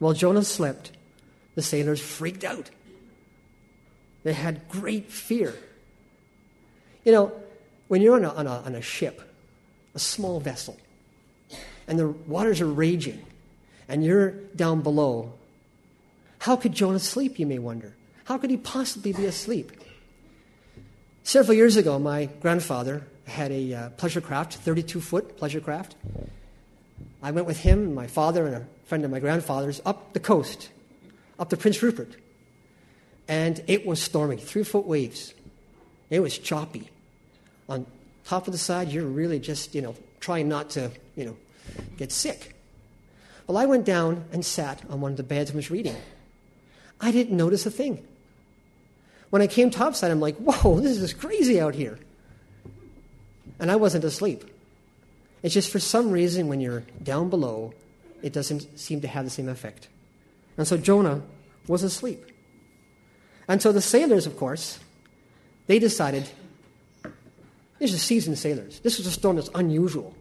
While 0.00 0.12
Jonah 0.12 0.44
slept, 0.44 0.92
the 1.54 1.62
sailors 1.62 2.00
freaked 2.00 2.44
out. 2.44 2.68
They 4.22 4.34
had 4.34 4.68
great 4.68 5.10
fear. 5.10 5.54
You 7.06 7.12
know, 7.12 7.32
when 7.90 8.02
you're 8.02 8.14
on 8.14 8.24
a, 8.24 8.28
on 8.28 8.46
a, 8.46 8.50
on 8.50 8.76
a 8.76 8.80
ship, 8.80 9.20
a 9.96 9.98
small 9.98 10.38
vessel, 10.38 10.78
and 11.88 11.98
the 11.98 12.06
waters 12.06 12.60
are 12.60 12.66
raging, 12.66 13.20
and 13.88 14.04
you're 14.04 14.30
down 14.54 14.80
below, 14.80 15.32
how 16.38 16.54
could 16.54 16.72
Jonah 16.72 17.00
sleep, 17.00 17.40
you 17.40 17.46
may 17.46 17.58
wonder? 17.58 17.92
How 18.26 18.38
could 18.38 18.48
he 18.48 18.58
possibly 18.58 19.12
be 19.12 19.24
asleep? 19.24 19.72
Several 21.24 21.52
years 21.52 21.76
ago, 21.76 21.98
my 21.98 22.26
grandfather 22.26 23.08
had 23.24 23.50
a 23.50 23.74
uh, 23.74 23.88
pleasure 23.90 24.20
craft, 24.20 24.54
32 24.54 25.00
foot 25.00 25.36
pleasure 25.36 25.60
craft. 25.60 25.96
I 27.20 27.32
went 27.32 27.48
with 27.48 27.58
him, 27.58 27.92
my 27.92 28.06
father, 28.06 28.46
and 28.46 28.54
a 28.54 28.66
friend 28.84 29.04
of 29.04 29.10
my 29.10 29.18
grandfather's 29.18 29.80
up 29.84 30.12
the 30.12 30.20
coast, 30.20 30.70
up 31.40 31.50
to 31.50 31.56
Prince 31.56 31.82
Rupert. 31.82 32.14
And 33.26 33.60
it 33.66 33.84
was 33.84 34.00
stormy, 34.00 34.36
three 34.36 34.62
foot 34.62 34.86
waves. 34.86 35.34
It 36.08 36.20
was 36.20 36.38
choppy. 36.38 36.88
On 37.70 37.86
top 38.24 38.46
of 38.46 38.52
the 38.52 38.58
side, 38.58 38.88
you're 38.88 39.06
really 39.06 39.38
just, 39.38 39.74
you 39.74 39.80
know, 39.80 39.94
trying 40.18 40.48
not 40.48 40.70
to, 40.70 40.90
you 41.16 41.24
know, 41.24 41.36
get 41.96 42.12
sick. 42.12 42.54
Well, 43.46 43.56
I 43.56 43.66
went 43.66 43.84
down 43.84 44.24
and 44.32 44.44
sat 44.44 44.82
on 44.90 45.00
one 45.00 45.12
of 45.12 45.16
the 45.16 45.22
beds 45.22 45.50
and 45.50 45.56
was 45.56 45.70
reading. 45.70 45.96
I 47.00 47.10
didn't 47.10 47.36
notice 47.36 47.64
a 47.66 47.70
thing. 47.70 48.06
When 49.30 49.40
I 49.40 49.46
came 49.46 49.70
topside, 49.70 50.10
I'm 50.10 50.20
like, 50.20 50.36
whoa, 50.36 50.80
this 50.80 50.98
is 50.98 51.14
crazy 51.14 51.60
out 51.60 51.74
here. 51.74 51.98
And 53.58 53.70
I 53.70 53.76
wasn't 53.76 54.04
asleep. 54.04 54.44
It's 55.42 55.54
just 55.54 55.70
for 55.70 55.78
some 55.78 56.10
reason, 56.10 56.48
when 56.48 56.60
you're 56.60 56.84
down 57.02 57.30
below, 57.30 57.72
it 58.22 58.32
doesn't 58.32 58.78
seem 58.78 59.00
to 59.00 59.08
have 59.08 59.24
the 59.24 59.30
same 59.30 59.48
effect. 59.48 59.88
And 60.58 60.66
so 60.66 60.76
Jonah 60.76 61.22
was 61.66 61.82
asleep. 61.82 62.24
And 63.48 63.62
so 63.62 63.72
the 63.72 63.80
sailors, 63.80 64.26
of 64.26 64.36
course, 64.36 64.78
they 65.66 65.78
decided 65.78 66.28
these 67.80 67.94
are 67.94 67.98
seasoned 67.98 68.38
sailors. 68.38 68.78
This 68.80 68.98
was 68.98 69.06
a 69.06 69.10
storm 69.10 69.36
that's 69.36 69.50
unusual, 69.54 70.14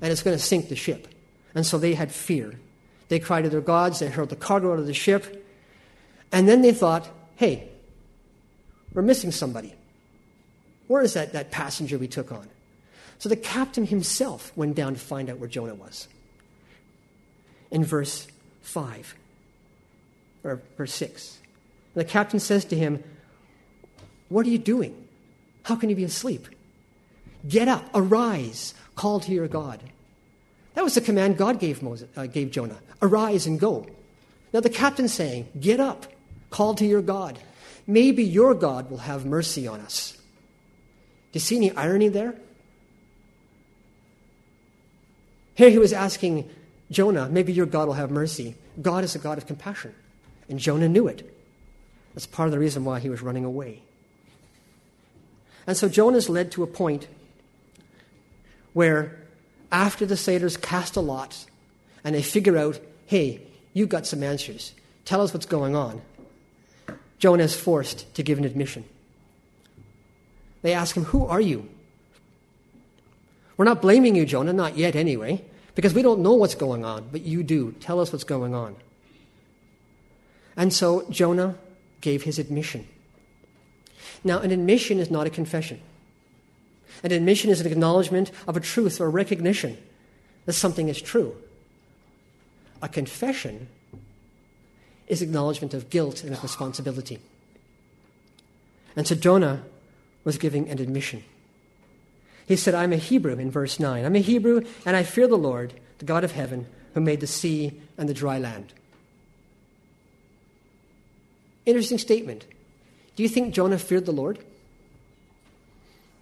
and 0.00 0.10
it's 0.10 0.22
going 0.22 0.36
to 0.36 0.42
sink 0.42 0.68
the 0.68 0.76
ship. 0.76 1.06
And 1.54 1.64
so 1.64 1.78
they 1.78 1.92
had 1.92 2.10
fear. 2.10 2.58
They 3.08 3.20
cried 3.20 3.42
to 3.42 3.50
their 3.50 3.60
gods, 3.60 3.98
they 3.98 4.08
hurled 4.08 4.30
the 4.30 4.36
cargo 4.36 4.72
out 4.72 4.78
of 4.78 4.86
the 4.86 4.94
ship, 4.94 5.46
and 6.32 6.48
then 6.48 6.62
they 6.62 6.72
thought, 6.72 7.06
hey, 7.36 7.68
we're 8.94 9.02
missing 9.02 9.30
somebody. 9.30 9.74
Where 10.88 11.02
is 11.02 11.12
that, 11.12 11.34
that 11.34 11.50
passenger 11.50 11.98
we 11.98 12.08
took 12.08 12.32
on? 12.32 12.48
So 13.18 13.28
the 13.28 13.36
captain 13.36 13.86
himself 13.86 14.50
went 14.56 14.74
down 14.74 14.94
to 14.94 15.00
find 15.00 15.28
out 15.28 15.38
where 15.38 15.48
Jonah 15.48 15.74
was. 15.74 16.08
In 17.70 17.84
verse 17.84 18.26
5, 18.62 19.14
or 20.44 20.62
verse 20.78 20.94
6. 20.94 21.38
the 21.94 22.04
captain 22.04 22.40
says 22.40 22.64
to 22.66 22.76
him, 22.76 23.04
What 24.30 24.46
are 24.46 24.50
you 24.50 24.58
doing? 24.58 25.06
How 25.64 25.76
can 25.76 25.90
you 25.90 25.96
be 25.96 26.04
asleep? 26.04 26.48
Get 27.48 27.68
up, 27.68 27.88
arise, 27.94 28.74
call 28.94 29.20
to 29.20 29.32
your 29.32 29.48
God. 29.48 29.80
That 30.74 30.84
was 30.84 30.94
the 30.94 31.00
command 31.00 31.36
God 31.36 31.60
gave, 31.60 31.82
Moses, 31.82 32.08
uh, 32.16 32.26
gave 32.26 32.50
Jonah 32.50 32.78
arise 33.02 33.46
and 33.46 33.60
go. 33.60 33.86
Now 34.54 34.60
the 34.60 34.70
captain's 34.70 35.12
saying, 35.12 35.48
Get 35.60 35.80
up, 35.80 36.06
call 36.50 36.74
to 36.76 36.86
your 36.86 37.02
God. 37.02 37.38
Maybe 37.86 38.22
your 38.22 38.54
God 38.54 38.90
will 38.90 38.98
have 38.98 39.26
mercy 39.26 39.66
on 39.66 39.80
us. 39.80 40.12
Do 40.12 41.36
you 41.36 41.40
see 41.40 41.56
any 41.56 41.72
irony 41.72 42.08
there? 42.08 42.36
Here 45.54 45.68
he 45.68 45.78
was 45.78 45.92
asking 45.92 46.48
Jonah, 46.90 47.28
maybe 47.28 47.52
your 47.52 47.66
God 47.66 47.88
will 47.88 47.94
have 47.94 48.10
mercy. 48.10 48.54
God 48.80 49.04
is 49.04 49.14
a 49.14 49.18
God 49.18 49.36
of 49.36 49.46
compassion. 49.46 49.94
And 50.48 50.58
Jonah 50.58 50.88
knew 50.88 51.08
it. 51.08 51.28
That's 52.14 52.26
part 52.26 52.46
of 52.46 52.52
the 52.52 52.58
reason 52.58 52.84
why 52.84 53.00
he 53.00 53.08
was 53.08 53.22
running 53.22 53.44
away. 53.44 53.82
And 55.66 55.76
so 55.76 55.88
Jonah's 55.88 56.28
led 56.28 56.52
to 56.52 56.62
a 56.62 56.66
point 56.66 57.08
where, 58.72 59.18
after 59.70 60.04
the 60.06 60.16
sailors 60.16 60.56
cast 60.56 60.96
a 60.96 61.00
lot 61.00 61.46
and 62.04 62.14
they 62.14 62.22
figure 62.22 62.56
out, 62.56 62.78
hey, 63.06 63.40
you 63.72 63.86
got 63.86 64.06
some 64.06 64.22
answers, 64.22 64.72
tell 65.04 65.20
us 65.20 65.32
what's 65.32 65.46
going 65.46 65.74
on, 65.74 66.02
Jonah 67.18 67.44
is 67.44 67.54
forced 67.54 68.12
to 68.14 68.22
give 68.22 68.38
an 68.38 68.44
admission. 68.44 68.84
They 70.62 70.72
ask 70.72 70.96
him, 70.96 71.04
Who 71.04 71.26
are 71.26 71.40
you? 71.40 71.68
We're 73.56 73.64
not 73.64 73.82
blaming 73.82 74.16
you, 74.16 74.24
Jonah, 74.24 74.52
not 74.52 74.76
yet 74.76 74.96
anyway, 74.96 75.44
because 75.74 75.94
we 75.94 76.02
don't 76.02 76.20
know 76.20 76.34
what's 76.34 76.54
going 76.54 76.84
on, 76.84 77.08
but 77.12 77.22
you 77.22 77.42
do. 77.42 77.72
Tell 77.80 78.00
us 78.00 78.12
what's 78.12 78.24
going 78.24 78.54
on. 78.54 78.76
And 80.56 80.72
so 80.72 81.06
Jonah 81.10 81.56
gave 82.00 82.22
his 82.22 82.38
admission. 82.38 82.86
Now, 84.24 84.38
an 84.38 84.50
admission 84.50 84.98
is 84.98 85.10
not 85.10 85.26
a 85.26 85.30
confession. 85.30 85.80
An 87.02 87.12
admission 87.12 87.50
is 87.50 87.60
an 87.60 87.70
acknowledgement 87.70 88.30
of 88.46 88.56
a 88.56 88.60
truth 88.60 89.00
or 89.00 89.10
recognition 89.10 89.76
that 90.46 90.52
something 90.52 90.88
is 90.88 91.00
true. 91.00 91.36
A 92.80 92.88
confession 92.88 93.68
is 95.06 95.22
acknowledgement 95.22 95.74
of 95.74 95.90
guilt 95.90 96.22
and 96.22 96.32
of 96.32 96.42
responsibility. 96.42 97.18
And 98.96 99.06
so 99.06 99.14
Jonah 99.14 99.64
was 100.24 100.38
giving 100.38 100.68
an 100.68 100.78
admission. 100.78 101.24
He 102.46 102.56
said, 102.56 102.74
I'm 102.74 102.92
a 102.92 102.96
Hebrew 102.96 103.38
in 103.38 103.50
verse 103.50 103.80
9. 103.80 104.04
I'm 104.04 104.16
a 104.16 104.20
Hebrew, 104.20 104.62
and 104.84 104.96
I 104.96 105.02
fear 105.02 105.26
the 105.26 105.36
Lord, 105.36 105.74
the 105.98 106.04
God 106.04 106.24
of 106.24 106.32
heaven, 106.32 106.66
who 106.94 107.00
made 107.00 107.20
the 107.20 107.26
sea 107.26 107.80
and 107.96 108.08
the 108.08 108.14
dry 108.14 108.38
land. 108.38 108.72
Interesting 111.64 111.98
statement. 111.98 112.44
Do 113.16 113.22
you 113.22 113.28
think 113.28 113.54
Jonah 113.54 113.78
feared 113.78 114.06
the 114.06 114.12
Lord? 114.12 114.38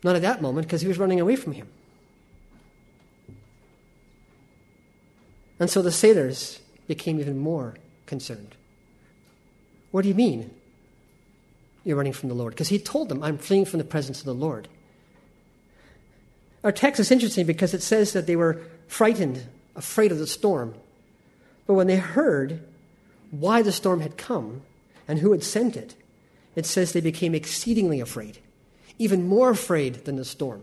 Not 0.02 0.16
at 0.16 0.22
that 0.22 0.40
moment, 0.40 0.66
because 0.66 0.80
he 0.80 0.88
was 0.88 0.98
running 0.98 1.20
away 1.20 1.36
from 1.36 1.52
him. 1.52 1.68
And 5.58 5.68
so 5.68 5.82
the 5.82 5.92
sailors 5.92 6.60
became 6.88 7.20
even 7.20 7.38
more 7.38 7.74
concerned. 8.06 8.56
What 9.90 10.02
do 10.02 10.08
you 10.08 10.14
mean 10.14 10.50
you're 11.84 11.96
running 11.96 12.14
from 12.14 12.30
the 12.30 12.34
Lord? 12.34 12.54
Because 12.54 12.68
he 12.68 12.78
told 12.78 13.08
them, 13.08 13.22
I'm 13.22 13.36
fleeing 13.36 13.66
from 13.66 13.78
the 13.78 13.84
presence 13.84 14.20
of 14.20 14.24
the 14.24 14.34
Lord. 14.34 14.68
Our 16.64 16.72
text 16.72 17.00
is 17.00 17.10
interesting 17.10 17.46
because 17.46 17.74
it 17.74 17.82
says 17.82 18.12
that 18.12 18.26
they 18.26 18.36
were 18.36 18.62
frightened, 18.86 19.46
afraid 19.76 20.12
of 20.12 20.18
the 20.18 20.26
storm. 20.26 20.74
But 21.66 21.74
when 21.74 21.86
they 21.86 21.96
heard 21.96 22.62
why 23.30 23.62
the 23.62 23.72
storm 23.72 24.00
had 24.00 24.16
come 24.16 24.62
and 25.06 25.18
who 25.18 25.32
had 25.32 25.44
sent 25.44 25.76
it, 25.76 25.94
it 26.56 26.66
says 26.66 26.92
they 26.92 27.00
became 27.00 27.34
exceedingly 27.34 28.00
afraid, 28.00 28.38
even 29.00 29.26
more 29.26 29.48
afraid 29.48 30.04
than 30.04 30.16
the 30.16 30.24
storm. 30.26 30.62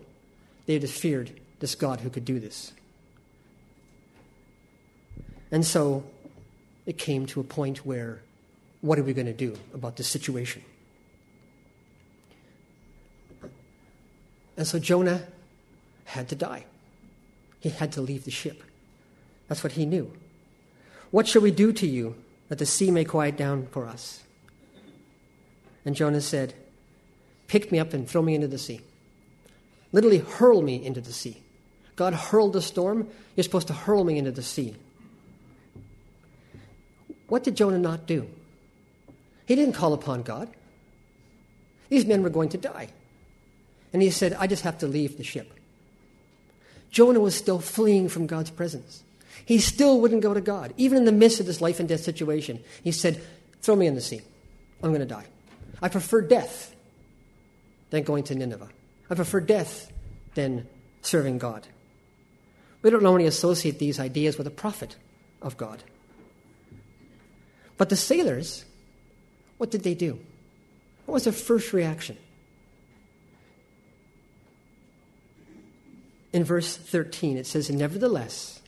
They 0.66 0.74
had 0.74 0.88
feared 0.88 1.32
this 1.58 1.74
God 1.74 2.00
who 2.00 2.08
could 2.08 2.24
do 2.24 2.38
this. 2.38 2.72
And 5.50 5.66
so 5.66 6.04
it 6.86 6.98
came 6.98 7.26
to 7.26 7.40
a 7.40 7.44
point 7.44 7.84
where 7.84 8.20
what 8.80 8.96
are 8.96 9.02
we 9.02 9.12
going 9.12 9.26
to 9.26 9.32
do 9.32 9.58
about 9.74 9.96
this 9.96 10.06
situation? 10.06 10.62
And 14.56 14.68
so 14.68 14.78
Jonah 14.78 15.24
had 16.04 16.28
to 16.28 16.36
die. 16.36 16.64
He 17.58 17.70
had 17.70 17.90
to 17.92 18.00
leave 18.00 18.24
the 18.24 18.30
ship. 18.30 18.62
That's 19.48 19.64
what 19.64 19.72
he 19.72 19.84
knew. 19.84 20.12
What 21.10 21.26
shall 21.26 21.42
we 21.42 21.50
do 21.50 21.72
to 21.72 21.88
you 21.88 22.14
that 22.50 22.58
the 22.58 22.66
sea 22.66 22.92
may 22.92 23.04
quiet 23.04 23.36
down 23.36 23.66
for 23.72 23.84
us? 23.84 24.22
And 25.84 25.96
Jonah 25.96 26.20
said, 26.20 26.54
Pick 27.48 27.72
me 27.72 27.78
up 27.78 27.92
and 27.92 28.08
throw 28.08 28.22
me 28.22 28.34
into 28.34 28.46
the 28.46 28.58
sea. 28.58 28.80
Literally, 29.90 30.18
hurl 30.18 30.62
me 30.62 30.84
into 30.84 31.00
the 31.00 31.12
sea. 31.12 31.38
God 31.96 32.14
hurled 32.14 32.52
the 32.52 32.62
storm. 32.62 33.08
You're 33.34 33.44
supposed 33.44 33.66
to 33.68 33.72
hurl 33.72 34.04
me 34.04 34.18
into 34.18 34.30
the 34.30 34.42
sea. 34.42 34.76
What 37.26 37.42
did 37.42 37.56
Jonah 37.56 37.78
not 37.78 38.06
do? 38.06 38.28
He 39.46 39.54
didn't 39.54 39.74
call 39.74 39.94
upon 39.94 40.22
God. 40.22 40.48
These 41.88 42.06
men 42.06 42.22
were 42.22 42.30
going 42.30 42.50
to 42.50 42.58
die. 42.58 42.88
And 43.92 44.02
he 44.02 44.10
said, 44.10 44.34
I 44.34 44.46
just 44.46 44.62
have 44.64 44.78
to 44.78 44.86
leave 44.86 45.16
the 45.16 45.24
ship. 45.24 45.52
Jonah 46.90 47.20
was 47.20 47.34
still 47.34 47.58
fleeing 47.58 48.08
from 48.08 48.26
God's 48.26 48.50
presence. 48.50 49.02
He 49.44 49.58
still 49.58 50.00
wouldn't 50.00 50.22
go 50.22 50.34
to 50.34 50.40
God, 50.40 50.74
even 50.76 50.98
in 50.98 51.04
the 51.06 51.12
midst 51.12 51.40
of 51.40 51.46
this 51.46 51.60
life 51.60 51.80
and 51.80 51.88
death 51.88 52.00
situation. 52.00 52.60
He 52.84 52.92
said, 52.92 53.22
Throw 53.62 53.76
me 53.76 53.86
in 53.86 53.94
the 53.94 54.00
sea. 54.00 54.20
I'm 54.82 54.90
going 54.90 55.00
to 55.00 55.06
die. 55.06 55.24
I 55.80 55.88
prefer 55.88 56.20
death 56.20 56.74
than 57.90 58.02
going 58.02 58.24
to 58.24 58.34
Nineveh. 58.34 58.68
I 59.10 59.14
prefer 59.14 59.40
death 59.40 59.90
than 60.34 60.66
serving 61.02 61.38
God. 61.38 61.66
We 62.82 62.90
don't 62.90 63.02
normally 63.02 63.26
associate 63.26 63.78
these 63.78 63.98
ideas 63.98 64.38
with 64.38 64.46
a 64.46 64.50
prophet 64.52 64.96
of 65.42 65.56
God. 65.56 65.82
But 67.76 67.88
the 67.88 67.96
sailors, 67.96 68.64
what 69.56 69.70
did 69.70 69.82
they 69.82 69.94
do? 69.94 70.18
What 71.06 71.14
was 71.14 71.24
their 71.24 71.32
first 71.32 71.72
reaction? 71.72 72.16
In 76.32 76.44
verse 76.44 76.76
13, 76.76 77.38
it 77.38 77.46
says, 77.46 77.70
Nevertheless, 77.70 78.60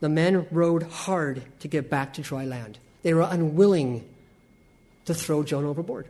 the 0.00 0.08
men 0.08 0.46
rowed 0.50 0.82
hard 0.82 1.42
to 1.60 1.68
get 1.68 1.88
back 1.88 2.14
to 2.14 2.22
dry 2.22 2.44
land. 2.44 2.78
They 3.02 3.14
were 3.14 3.26
unwilling 3.28 4.08
to 5.06 5.14
throw 5.14 5.42
Jonah 5.42 5.70
overboard. 5.70 6.06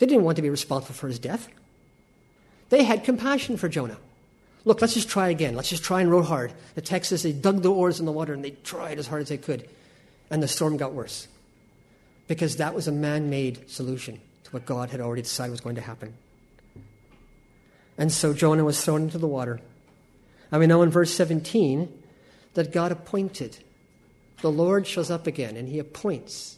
They 0.00 0.06
didn't 0.06 0.24
want 0.24 0.36
to 0.36 0.42
be 0.42 0.48
responsible 0.48 0.94
for 0.94 1.08
his 1.08 1.18
death. 1.18 1.48
They 2.70 2.84
had 2.84 3.04
compassion 3.04 3.58
for 3.58 3.68
Jonah. 3.68 3.98
Look, 4.64 4.80
let's 4.80 4.94
just 4.94 5.10
try 5.10 5.28
again. 5.28 5.54
Let's 5.54 5.68
just 5.68 5.84
try 5.84 6.00
and 6.00 6.10
row 6.10 6.22
hard. 6.22 6.54
The 6.74 6.80
text 6.80 7.10
says 7.10 7.22
they 7.22 7.32
dug 7.32 7.60
the 7.60 7.70
oars 7.70 8.00
in 8.00 8.06
the 8.06 8.12
water 8.12 8.32
and 8.32 8.42
they 8.42 8.52
tried 8.52 8.98
as 8.98 9.06
hard 9.06 9.20
as 9.20 9.28
they 9.28 9.36
could. 9.36 9.68
And 10.30 10.42
the 10.42 10.48
storm 10.48 10.78
got 10.78 10.94
worse. 10.94 11.28
Because 12.28 12.56
that 12.56 12.74
was 12.74 12.88
a 12.88 12.92
man 12.92 13.28
made 13.28 13.68
solution 13.68 14.20
to 14.44 14.50
what 14.52 14.64
God 14.64 14.88
had 14.88 15.02
already 15.02 15.22
decided 15.22 15.50
was 15.50 15.60
going 15.60 15.74
to 15.74 15.82
happen. 15.82 16.14
And 17.98 18.10
so 18.10 18.32
Jonah 18.32 18.64
was 18.64 18.82
thrown 18.82 19.02
into 19.02 19.18
the 19.18 19.26
water. 19.26 19.60
And 20.50 20.60
we 20.60 20.66
know 20.66 20.80
in 20.80 20.88
verse 20.88 21.12
17 21.12 21.92
that 22.54 22.72
God 22.72 22.90
appointed. 22.90 23.58
The 24.40 24.50
Lord 24.50 24.86
shows 24.86 25.10
up 25.10 25.26
again 25.26 25.58
and 25.58 25.68
he 25.68 25.78
appoints 25.78 26.56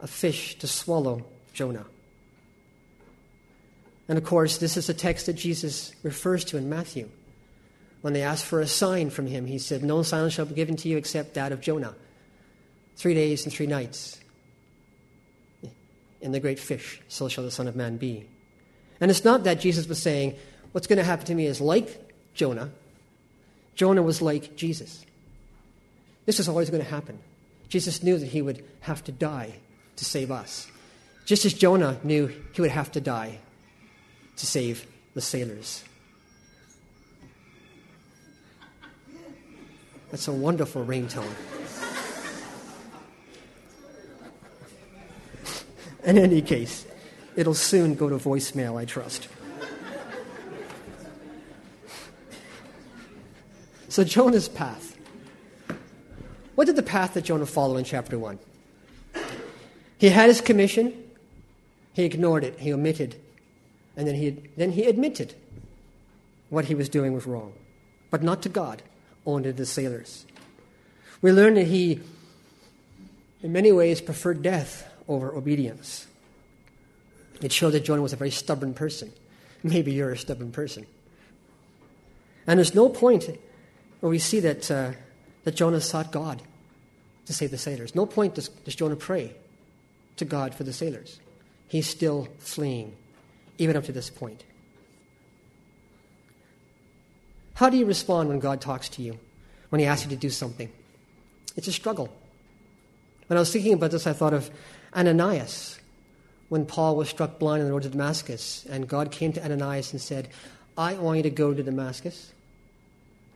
a 0.00 0.06
fish 0.06 0.58
to 0.58 0.66
swallow 0.66 1.24
Jonah. 1.54 1.86
And 4.08 4.16
of 4.16 4.24
course, 4.24 4.56
this 4.56 4.76
is 4.76 4.88
a 4.88 4.94
text 4.94 5.26
that 5.26 5.34
Jesus 5.34 5.92
refers 6.02 6.44
to 6.46 6.56
in 6.56 6.68
Matthew. 6.68 7.10
When 8.00 8.14
they 8.14 8.22
asked 8.22 8.46
for 8.46 8.60
a 8.60 8.66
sign 8.66 9.10
from 9.10 9.26
him, 9.26 9.46
he 9.46 9.58
said, 9.58 9.82
No 9.82 10.02
sign 10.02 10.30
shall 10.30 10.46
be 10.46 10.54
given 10.54 10.76
to 10.76 10.88
you 10.88 10.96
except 10.96 11.34
that 11.34 11.52
of 11.52 11.60
Jonah. 11.60 11.94
Three 12.96 13.14
days 13.14 13.44
and 13.44 13.52
three 13.52 13.66
nights 13.66 14.18
in 16.20 16.32
the 16.32 16.40
great 16.40 16.58
fish, 16.58 17.00
so 17.08 17.28
shall 17.28 17.44
the 17.44 17.50
Son 17.50 17.68
of 17.68 17.76
Man 17.76 17.96
be. 17.96 18.26
And 19.00 19.10
it's 19.10 19.24
not 19.24 19.44
that 19.44 19.60
Jesus 19.60 19.86
was 19.86 20.00
saying, 20.00 20.36
What's 20.72 20.86
going 20.86 20.98
to 20.98 21.04
happen 21.04 21.26
to 21.26 21.34
me 21.34 21.46
is 21.46 21.60
like 21.60 22.12
Jonah. 22.34 22.70
Jonah 23.74 24.02
was 24.02 24.22
like 24.22 24.56
Jesus. 24.56 25.04
This 26.24 26.40
is 26.40 26.48
always 26.48 26.70
going 26.70 26.82
to 26.82 26.90
happen. 26.90 27.18
Jesus 27.68 28.02
knew 28.02 28.18
that 28.18 28.26
he 28.26 28.42
would 28.42 28.64
have 28.80 29.04
to 29.04 29.12
die 29.12 29.54
to 29.96 30.04
save 30.04 30.30
us. 30.30 30.66
Just 31.24 31.44
as 31.44 31.52
Jonah 31.52 31.98
knew 32.02 32.26
he 32.52 32.60
would 32.60 32.70
have 32.70 32.90
to 32.92 33.00
die 33.00 33.38
to 34.38 34.46
save 34.46 34.86
the 35.14 35.20
sailors. 35.20 35.84
That's 40.10 40.26
a 40.28 40.32
wonderful 40.32 40.84
ringtone. 40.84 41.34
In 46.04 46.16
any 46.16 46.40
case, 46.40 46.86
it'll 47.36 47.52
soon 47.52 47.94
go 47.94 48.08
to 48.08 48.16
voicemail, 48.16 48.78
I 48.78 48.86
trust. 48.86 49.28
So, 53.88 54.04
Jonah's 54.04 54.48
path. 54.48 54.96
What 56.54 56.66
did 56.66 56.76
the 56.76 56.82
path 56.82 57.14
that 57.14 57.24
Jonah 57.24 57.46
follow 57.46 57.76
in 57.76 57.84
chapter 57.84 58.18
1? 58.18 58.38
He 59.98 60.08
had 60.08 60.28
his 60.28 60.40
commission, 60.40 60.94
he 61.92 62.04
ignored 62.04 62.44
it, 62.44 62.58
he 62.60 62.72
omitted, 62.72 63.16
and 63.98 64.06
then 64.06 64.14
he, 64.14 64.30
then 64.56 64.70
he 64.70 64.84
admitted 64.84 65.34
what 66.50 66.66
he 66.66 66.74
was 66.76 66.88
doing 66.88 67.12
was 67.12 67.26
wrong, 67.26 67.52
but 68.10 68.22
not 68.22 68.42
to 68.42 68.48
God 68.48 68.80
only 69.26 69.42
to 69.42 69.52
the 69.52 69.66
sailors. 69.66 70.24
We 71.20 71.32
learn 71.32 71.54
that 71.54 71.66
he, 71.66 72.00
in 73.42 73.52
many 73.52 73.72
ways, 73.72 74.00
preferred 74.00 74.40
death 74.40 74.88
over 75.08 75.34
obedience. 75.34 76.06
It 77.42 77.50
showed 77.50 77.70
that 77.70 77.84
Jonah 77.84 78.00
was 78.00 78.12
a 78.12 78.16
very 78.16 78.30
stubborn 78.30 78.72
person. 78.72 79.12
Maybe 79.64 79.92
you're 79.92 80.12
a 80.12 80.18
stubborn 80.18 80.52
person. 80.52 80.86
And 82.46 82.58
there's 82.58 82.76
no 82.76 82.88
point 82.88 83.28
where 83.98 84.10
we 84.10 84.20
see 84.20 84.38
that, 84.40 84.70
uh, 84.70 84.92
that 85.42 85.56
Jonah 85.56 85.80
sought 85.80 86.12
God 86.12 86.40
to 87.26 87.32
save 87.32 87.50
the 87.50 87.58
sailors. 87.58 87.96
No 87.96 88.06
point 88.06 88.36
does, 88.36 88.48
does 88.48 88.76
Jonah 88.76 88.96
pray 88.96 89.34
to 90.16 90.24
God 90.24 90.54
for 90.54 90.62
the 90.62 90.72
sailors. 90.72 91.18
He's 91.66 91.88
still 91.88 92.28
fleeing, 92.38 92.96
even 93.58 93.76
up 93.76 93.84
to 93.84 93.92
this 93.92 94.10
point. 94.10 94.44
How 97.54 97.68
do 97.68 97.76
you 97.76 97.86
respond 97.86 98.28
when 98.28 98.38
God 98.38 98.60
talks 98.60 98.88
to 98.90 99.02
you, 99.02 99.18
when 99.70 99.80
He 99.80 99.86
asks 99.86 100.04
you 100.04 100.10
to 100.10 100.16
do 100.16 100.30
something? 100.30 100.70
It's 101.56 101.66
a 101.66 101.72
struggle. 101.72 102.08
When 103.26 103.36
I 103.36 103.40
was 103.40 103.52
thinking 103.52 103.72
about 103.72 103.90
this, 103.90 104.06
I 104.06 104.12
thought 104.12 104.32
of 104.32 104.48
Ananias 104.94 105.78
when 106.48 106.64
Paul 106.64 106.96
was 106.96 107.08
struck 107.08 107.38
blind 107.38 107.60
on 107.60 107.66
the 107.66 107.72
road 107.72 107.82
to 107.82 107.90
Damascus, 107.90 108.64
and 108.70 108.88
God 108.88 109.10
came 109.10 109.32
to 109.34 109.44
Ananias 109.44 109.92
and 109.92 110.00
said, 110.00 110.28
I 110.78 110.94
want 110.94 111.18
you 111.18 111.22
to 111.24 111.30
go 111.30 111.52
to 111.52 111.62
Damascus, 111.62 112.32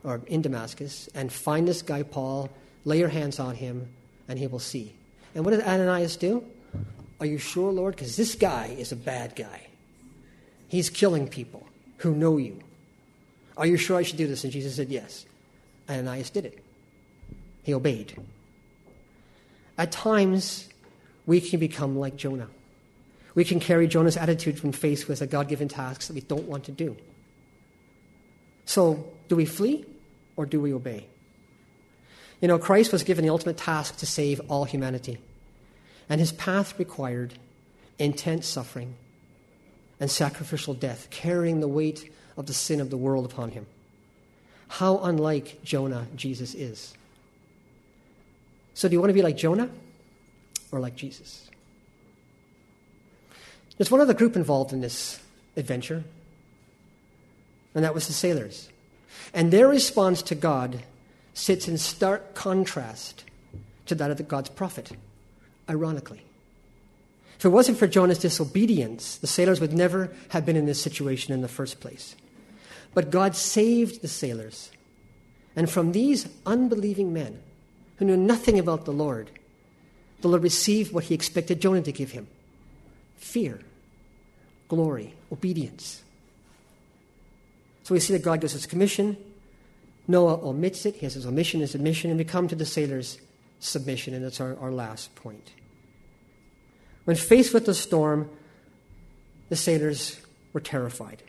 or 0.03 0.21
in 0.27 0.41
Damascus, 0.41 1.09
and 1.15 1.31
find 1.31 1.69
this 1.69 1.83
guy 1.83 2.05
Paul, 2.05 2.49
lay 2.85 2.99
your 2.99 3.09
hands 3.09 3.39
on 3.39 3.55
him, 3.55 3.89
and 4.29 4.39
he 4.39 4.47
will 4.47 4.61
see. 4.61 4.95
And 5.35 5.45
what 5.45 5.51
did 5.51 5.61
Ananias 5.63 6.17
do? 6.17 6.45
Are 7.21 7.27
you 7.27 7.39
sure, 7.39 7.71
Lord? 7.71 7.97
Because 7.97 8.17
this 8.17 8.35
guy 8.35 8.75
is 8.79 8.93
a 8.93 8.97
bad 8.97 9.37
guy. 9.37 9.67
He's 10.73 10.89
killing 10.89 11.29
people 11.29 11.67
who 11.99 12.15
know 12.15 12.39
you. 12.39 12.59
Are 13.59 13.67
you 13.67 13.77
sure 13.77 13.99
I 13.99 14.03
should 14.05 14.17
do 14.17 14.27
this? 14.27 14.43
And 14.43 14.51
Jesus 14.51 14.75
said, 14.75 14.89
Yes. 14.89 15.27
And 15.87 16.09
Ananias 16.09 16.31
did 16.31 16.47
it. 16.47 16.65
He 17.63 17.75
obeyed. 17.75 18.17
At 19.77 19.93
times, 19.93 20.71
we 21.27 21.43
can 21.43 21.61
become 21.61 21.99
like 21.99 22.17
Jonah. 22.17 22.49
We 23.35 23.45
can 23.45 23.61
carry 23.61 23.87
Jonah's 23.87 24.17
attitude 24.17 24.63
when 24.63 24.73
faced 24.73 25.09
with 25.09 25.21
a 25.21 25.27
God 25.27 25.47
given 25.47 25.69
task 25.69 26.07
that 26.07 26.15
we 26.15 26.23
don't 26.23 26.49
want 26.49 26.65
to 26.65 26.73
do. 26.73 26.97
So, 28.65 29.13
do 29.29 29.37
we 29.37 29.45
flee 29.45 29.85
or 30.37 30.47
do 30.47 30.59
we 30.59 30.73
obey? 30.73 31.07
You 32.41 32.49
know, 32.49 32.59
Christ 32.59 32.93
was 32.93 33.03
given 33.03 33.27
the 33.27 33.31
ultimate 33.31 33.59
task 33.59 33.99
to 33.99 34.07
save 34.07 34.41
all 34.49 34.65
humanity, 34.65 35.19
and 36.09 36.19
his 36.19 36.33
path 36.33 36.79
required 36.79 37.35
intense 37.99 38.47
suffering 38.47 38.95
and 40.03 40.11
sacrificial 40.11 40.75
death, 40.75 41.07
carrying 41.11 41.61
the 41.61 41.69
weight 41.69 42.13
of 42.37 42.47
the 42.47 42.53
sin 42.53 42.81
of 42.81 42.91
the 42.91 42.97
world 42.97 43.25
upon 43.25 43.53
him. 43.53 43.65
How 44.67 44.99
unlike 44.99 45.63
Jonah 45.63 46.09
Jesus 46.17 46.55
is. 46.55 46.93
So, 48.75 48.89
do 48.89 48.95
you 48.95 49.01
want 49.01 49.11
to 49.11 49.15
be 49.15 49.23
like 49.23 49.37
Jonah 49.37 49.71
or 50.73 50.81
like 50.81 50.97
Jesus? 50.97 51.49
There's 53.79 53.93
one 53.93 54.01
other 54.01 54.13
group 54.13 54.35
involved 54.35 54.73
in 54.73 54.81
this 54.81 55.21
adventure, 55.57 56.03
and 57.73 57.85
that 57.85 57.95
was 57.95 58.09
the 58.09 58.13
sailors. 58.13 58.71
And 59.33 59.53
their 59.53 59.69
response 59.69 60.21
to 60.23 60.35
God 60.35 60.83
sits 61.33 61.69
in 61.69 61.79
stark 61.79 62.35
contrast 62.35 63.23
to 63.87 63.95
that 63.95 64.11
of 64.11 64.17
the 64.17 64.25
God's 64.25 64.49
prophet, 64.49 64.91
ironically. 65.71 66.25
If 67.43 67.47
it 67.47 67.49
wasn't 67.49 67.79
for 67.79 67.89
Jonah's 67.89 68.21
disobedience, 68.21 69.17
the 69.17 69.27
sailors 69.27 69.61
would 69.61 69.73
never 69.73 70.13
have 70.29 70.47
been 70.47 70.55
in 70.55 70.67
this 70.67 70.81
situation 70.81 71.35
in 71.35 71.41
the 71.41 71.49
first 71.49 71.81
place. 71.81 72.15
But 72.95 73.11
God 73.11 73.35
saved 73.35 74.01
the 74.01 74.07
sailors. 74.07 74.71
And 75.57 75.69
from 75.69 75.91
these 75.91 76.29
unbelieving 76.47 77.13
men 77.13 77.43
who 77.97 78.05
knew 78.05 78.17
nothing 78.17 78.61
about 78.61 78.85
the 78.85 78.93
Lord, 78.93 79.29
the 80.21 80.29
Lord 80.29 80.45
received 80.45 80.93
what 80.93 81.03
he 81.03 81.17
expected 81.17 81.61
Jonah 81.61 81.83
to 81.83 81.91
give 81.91 82.13
him 82.13 82.29
fear, 83.17 83.59
glory, 84.69 85.13
obedience. 85.33 86.05
So 87.83 87.93
we 87.93 87.99
see 87.99 88.13
that 88.13 88.23
God 88.23 88.41
gives 88.41 88.53
his 88.53 88.67
commission. 88.67 89.17
Noah 90.07 90.47
omits 90.47 90.87
it. 90.87 90.95
He 90.95 91.07
has 91.07 91.15
his 91.15 91.27
omission, 91.27 91.59
his 91.59 91.75
admission, 91.75 92.09
and 92.09 92.19
we 92.21 92.25
come 92.25 92.47
to 92.47 92.55
the 92.55 92.65
sailor's 92.65 93.19
submission, 93.59 94.15
and 94.15 94.25
that's 94.25 94.41
our, 94.41 94.57
our 94.61 94.71
last 94.71 95.13
point. 95.17 95.51
When 97.05 97.17
faced 97.17 97.53
with 97.53 97.67
the 97.67 97.75
storm, 97.75 98.31
the 99.49 99.57
sailors 99.57 100.21
were 100.53 100.61
terrified. 100.61 101.23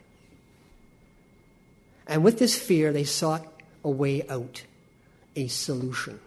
And 2.06 2.22
with 2.22 2.38
this 2.38 2.58
fear, 2.58 2.92
they 2.92 3.04
sought 3.04 3.46
a 3.82 3.90
way 3.90 4.26
out, 4.28 4.62
a 5.36 5.48
solution. 5.48 6.20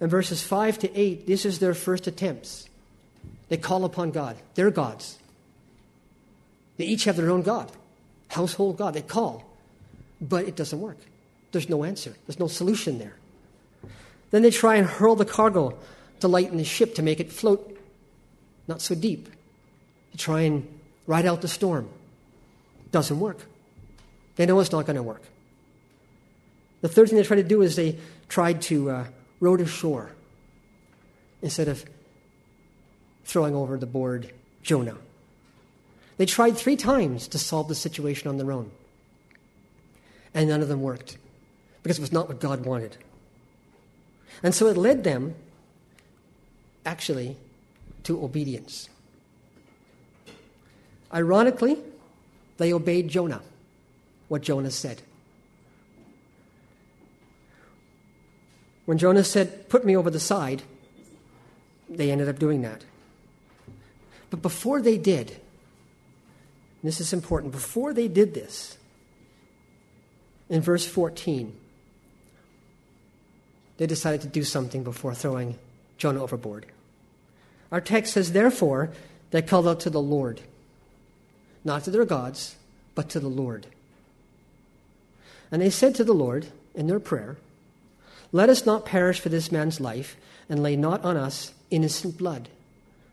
In 0.00 0.08
verses 0.08 0.42
5 0.42 0.78
to 0.80 0.98
8, 0.98 1.26
this 1.26 1.46
is 1.46 1.58
their 1.58 1.74
first 1.74 2.06
attempts 2.06 2.68
They 3.48 3.56
call 3.56 3.84
upon 3.84 4.10
God. 4.10 4.36
They're 4.54 4.70
gods. 4.70 5.18
They 6.76 6.84
each 6.84 7.04
have 7.04 7.16
their 7.16 7.30
own 7.30 7.42
God, 7.42 7.70
household 8.28 8.76
God. 8.76 8.94
They 8.94 9.02
call, 9.02 9.44
but 10.20 10.46
it 10.46 10.56
doesn't 10.56 10.80
work. 10.80 10.98
There's 11.52 11.68
no 11.68 11.84
answer, 11.84 12.14
there's 12.26 12.38
no 12.38 12.48
solution 12.48 12.98
there. 12.98 13.16
Then 14.30 14.42
they 14.42 14.50
try 14.50 14.76
and 14.76 14.86
hurl 14.86 15.16
the 15.16 15.24
cargo 15.24 15.78
to 16.20 16.28
lighten 16.28 16.58
the 16.58 16.64
ship 16.64 16.94
to 16.96 17.02
make 17.02 17.20
it 17.20 17.32
float 17.32 17.75
not 18.68 18.80
so 18.80 18.94
deep. 18.94 19.28
They 20.12 20.18
try 20.18 20.42
and 20.42 20.66
ride 21.06 21.26
out 21.26 21.42
the 21.42 21.48
storm. 21.48 21.88
Doesn't 22.92 23.18
work. 23.18 23.38
They 24.36 24.46
know 24.46 24.60
it's 24.60 24.72
not 24.72 24.86
going 24.86 24.96
to 24.96 25.02
work. 25.02 25.22
The 26.82 26.88
third 26.88 27.08
thing 27.08 27.16
they 27.16 27.24
tried 27.24 27.36
to 27.36 27.42
do 27.42 27.62
is 27.62 27.76
they 27.76 27.98
tried 28.28 28.62
to 28.62 28.90
uh, 28.90 29.04
row 29.40 29.56
to 29.56 29.66
shore 29.66 30.12
instead 31.42 31.68
of 31.68 31.84
throwing 33.24 33.54
over 33.54 33.76
the 33.76 33.86
board 33.86 34.32
Jonah. 34.62 34.96
They 36.16 36.26
tried 36.26 36.56
three 36.56 36.76
times 36.76 37.28
to 37.28 37.38
solve 37.38 37.68
the 37.68 37.74
situation 37.74 38.28
on 38.28 38.36
their 38.36 38.52
own, 38.52 38.70
and 40.32 40.48
none 40.48 40.62
of 40.62 40.68
them 40.68 40.80
worked 40.80 41.18
because 41.82 41.98
it 41.98 42.02
was 42.02 42.12
not 42.12 42.28
what 42.28 42.40
God 42.40 42.64
wanted. 42.64 42.96
And 44.42 44.54
so 44.54 44.66
it 44.66 44.76
led 44.76 45.04
them, 45.04 45.34
actually, 46.84 47.36
to 48.06 48.22
obedience. 48.22 48.88
Ironically, 51.12 51.76
they 52.56 52.72
obeyed 52.72 53.08
Jonah, 53.08 53.42
what 54.28 54.42
Jonah 54.42 54.70
said. 54.70 55.02
When 58.84 58.96
Jonah 58.96 59.24
said, 59.24 59.68
Put 59.68 59.84
me 59.84 59.96
over 59.96 60.08
the 60.08 60.20
side, 60.20 60.62
they 61.88 62.12
ended 62.12 62.28
up 62.28 62.38
doing 62.38 62.62
that. 62.62 62.84
But 64.30 64.40
before 64.40 64.80
they 64.80 64.98
did, 64.98 65.40
this 66.84 67.00
is 67.00 67.12
important, 67.12 67.50
before 67.50 67.92
they 67.92 68.06
did 68.06 68.34
this, 68.34 68.78
in 70.48 70.60
verse 70.60 70.86
14, 70.86 71.52
they 73.78 73.86
decided 73.86 74.20
to 74.20 74.28
do 74.28 74.44
something 74.44 74.84
before 74.84 75.12
throwing 75.12 75.58
Jonah 75.98 76.22
overboard. 76.22 76.66
Our 77.72 77.80
text 77.80 78.12
says, 78.12 78.32
Therefore, 78.32 78.90
they 79.30 79.42
called 79.42 79.66
out 79.66 79.80
to 79.80 79.90
the 79.90 80.00
Lord, 80.00 80.40
not 81.64 81.84
to 81.84 81.90
their 81.90 82.04
gods, 82.04 82.56
but 82.94 83.08
to 83.10 83.20
the 83.20 83.28
Lord. 83.28 83.66
And 85.50 85.62
they 85.62 85.70
said 85.70 85.94
to 85.96 86.04
the 86.04 86.12
Lord 86.12 86.48
in 86.74 86.86
their 86.86 87.00
prayer, 87.00 87.36
Let 88.32 88.48
us 88.48 88.66
not 88.66 88.86
perish 88.86 89.20
for 89.20 89.28
this 89.28 89.52
man's 89.52 89.80
life, 89.80 90.16
and 90.48 90.62
lay 90.62 90.76
not 90.76 91.04
on 91.04 91.16
us 91.16 91.52
innocent 91.70 92.18
blood. 92.18 92.48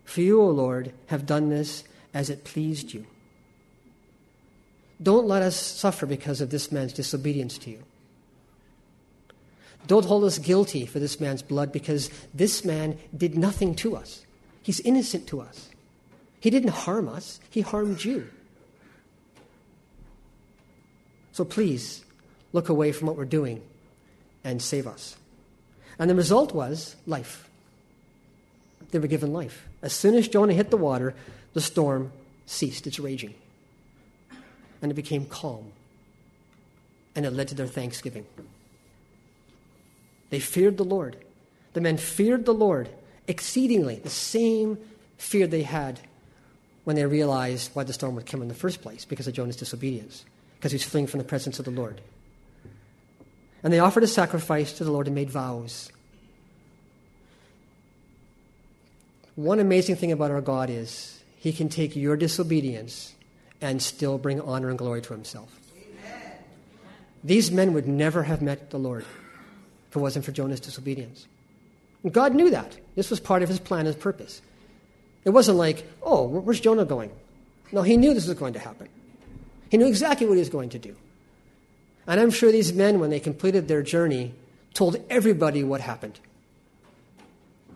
For 0.03 0.21
you, 0.21 0.41
O 0.41 0.49
Lord, 0.49 0.91
have 1.07 1.25
done 1.25 1.49
this 1.49 1.83
as 2.13 2.29
it 2.29 2.43
pleased 2.43 2.93
you. 2.93 3.05
Don't 5.01 5.27
let 5.27 5.41
us 5.41 5.55
suffer 5.59 6.05
because 6.05 6.41
of 6.41 6.49
this 6.49 6.71
man's 6.71 6.93
disobedience 6.93 7.57
to 7.59 7.71
you. 7.71 7.79
Don't 9.87 10.05
hold 10.05 10.23
us 10.23 10.37
guilty 10.37 10.85
for 10.85 10.99
this 10.99 11.19
man's 11.19 11.41
blood 11.41 11.71
because 11.71 12.09
this 12.33 12.63
man 12.63 12.97
did 13.15 13.37
nothing 13.37 13.75
to 13.75 13.97
us. 13.97 14.25
He's 14.63 14.79
innocent 14.79 15.27
to 15.27 15.41
us. 15.41 15.69
He 16.39 16.49
didn't 16.49 16.71
harm 16.71 17.07
us, 17.07 17.39
he 17.49 17.61
harmed 17.61 18.03
you. 18.03 18.27
So 21.33 21.43
please 21.45 22.03
look 22.53 22.69
away 22.69 22.91
from 22.91 23.07
what 23.07 23.17
we're 23.17 23.25
doing 23.25 23.61
and 24.43 24.61
save 24.61 24.87
us. 24.87 25.17
And 25.99 26.09
the 26.09 26.15
result 26.15 26.53
was 26.53 26.95
life. 27.05 27.49
They 28.91 28.99
were 28.99 29.07
given 29.07 29.33
life. 29.33 29.67
As 29.81 29.93
soon 29.93 30.15
as 30.15 30.27
Jonah 30.27 30.53
hit 30.53 30.69
the 30.69 30.77
water, 30.77 31.15
the 31.53 31.61
storm 31.61 32.11
ceased 32.45 32.87
its 32.87 32.99
raging. 32.99 33.33
And 34.81 34.91
it 34.91 34.95
became 34.95 35.25
calm. 35.25 35.71
And 37.15 37.25
it 37.25 37.31
led 37.31 37.47
to 37.49 37.55
their 37.55 37.67
thanksgiving. 37.67 38.25
They 40.29 40.39
feared 40.39 40.77
the 40.77 40.83
Lord. 40.83 41.17
The 41.73 41.81
men 41.81 41.97
feared 41.97 42.45
the 42.45 42.53
Lord 42.53 42.89
exceedingly, 43.27 43.95
the 43.95 44.09
same 44.09 44.77
fear 45.17 45.47
they 45.47 45.63
had 45.63 45.99
when 46.83 46.95
they 46.95 47.05
realized 47.05 47.71
why 47.73 47.83
the 47.83 47.93
storm 47.93 48.15
would 48.15 48.25
come 48.25 48.41
in 48.41 48.47
the 48.47 48.53
first 48.53 48.81
place 48.81 49.05
because 49.05 49.27
of 49.27 49.33
Jonah's 49.33 49.55
disobedience, 49.55 50.25
because 50.57 50.71
he 50.71 50.75
was 50.75 50.83
fleeing 50.83 51.07
from 51.07 51.19
the 51.19 51.23
presence 51.23 51.59
of 51.59 51.65
the 51.65 51.71
Lord. 51.71 52.01
And 53.63 53.71
they 53.71 53.79
offered 53.79 54.03
a 54.03 54.07
sacrifice 54.07 54.73
to 54.73 54.83
the 54.83 54.91
Lord 54.91 55.07
and 55.07 55.15
made 55.15 55.29
vows. 55.29 55.89
One 59.35 59.59
amazing 59.59 59.95
thing 59.95 60.11
about 60.11 60.31
our 60.31 60.41
God 60.41 60.69
is 60.69 61.23
he 61.37 61.53
can 61.53 61.69
take 61.69 61.95
your 61.95 62.17
disobedience 62.17 63.13
and 63.61 63.81
still 63.81 64.17
bring 64.17 64.41
honor 64.41 64.69
and 64.69 64.77
glory 64.77 65.01
to 65.01 65.13
himself. 65.13 65.49
Amen. 65.75 66.31
These 67.23 67.49
men 67.49 67.73
would 67.73 67.87
never 67.87 68.23
have 68.23 68.41
met 68.41 68.69
the 68.69 68.77
Lord 68.77 69.05
if 69.89 69.95
it 69.95 69.99
wasn't 69.99 70.25
for 70.25 70.33
Jonah's 70.33 70.59
disobedience. 70.59 71.27
God 72.11 72.35
knew 72.35 72.49
that. 72.49 72.77
This 72.95 73.09
was 73.09 73.19
part 73.19 73.43
of 73.43 73.49
his 73.49 73.59
plan 73.59 73.87
and 73.87 73.99
purpose. 73.99 74.41
It 75.23 75.29
wasn't 75.29 75.57
like, 75.57 75.85
oh, 76.01 76.27
where's 76.27 76.59
Jonah 76.59 76.85
going? 76.85 77.11
No, 77.71 77.81
he 77.81 77.97
knew 77.97 78.13
this 78.13 78.27
was 78.27 78.37
going 78.37 78.53
to 78.53 78.59
happen. 78.59 78.89
He 79.69 79.77
knew 79.77 79.87
exactly 79.87 80.27
what 80.27 80.33
he 80.33 80.39
was 80.39 80.49
going 80.49 80.69
to 80.69 80.79
do. 80.79 80.95
And 82.05 82.19
I'm 82.19 82.31
sure 82.31 82.51
these 82.51 82.73
men, 82.73 82.99
when 82.99 83.09
they 83.09 83.19
completed 83.19 83.67
their 83.67 83.81
journey, 83.81 84.33
told 84.73 84.97
everybody 85.09 85.63
what 85.63 85.79
happened. 85.79 86.19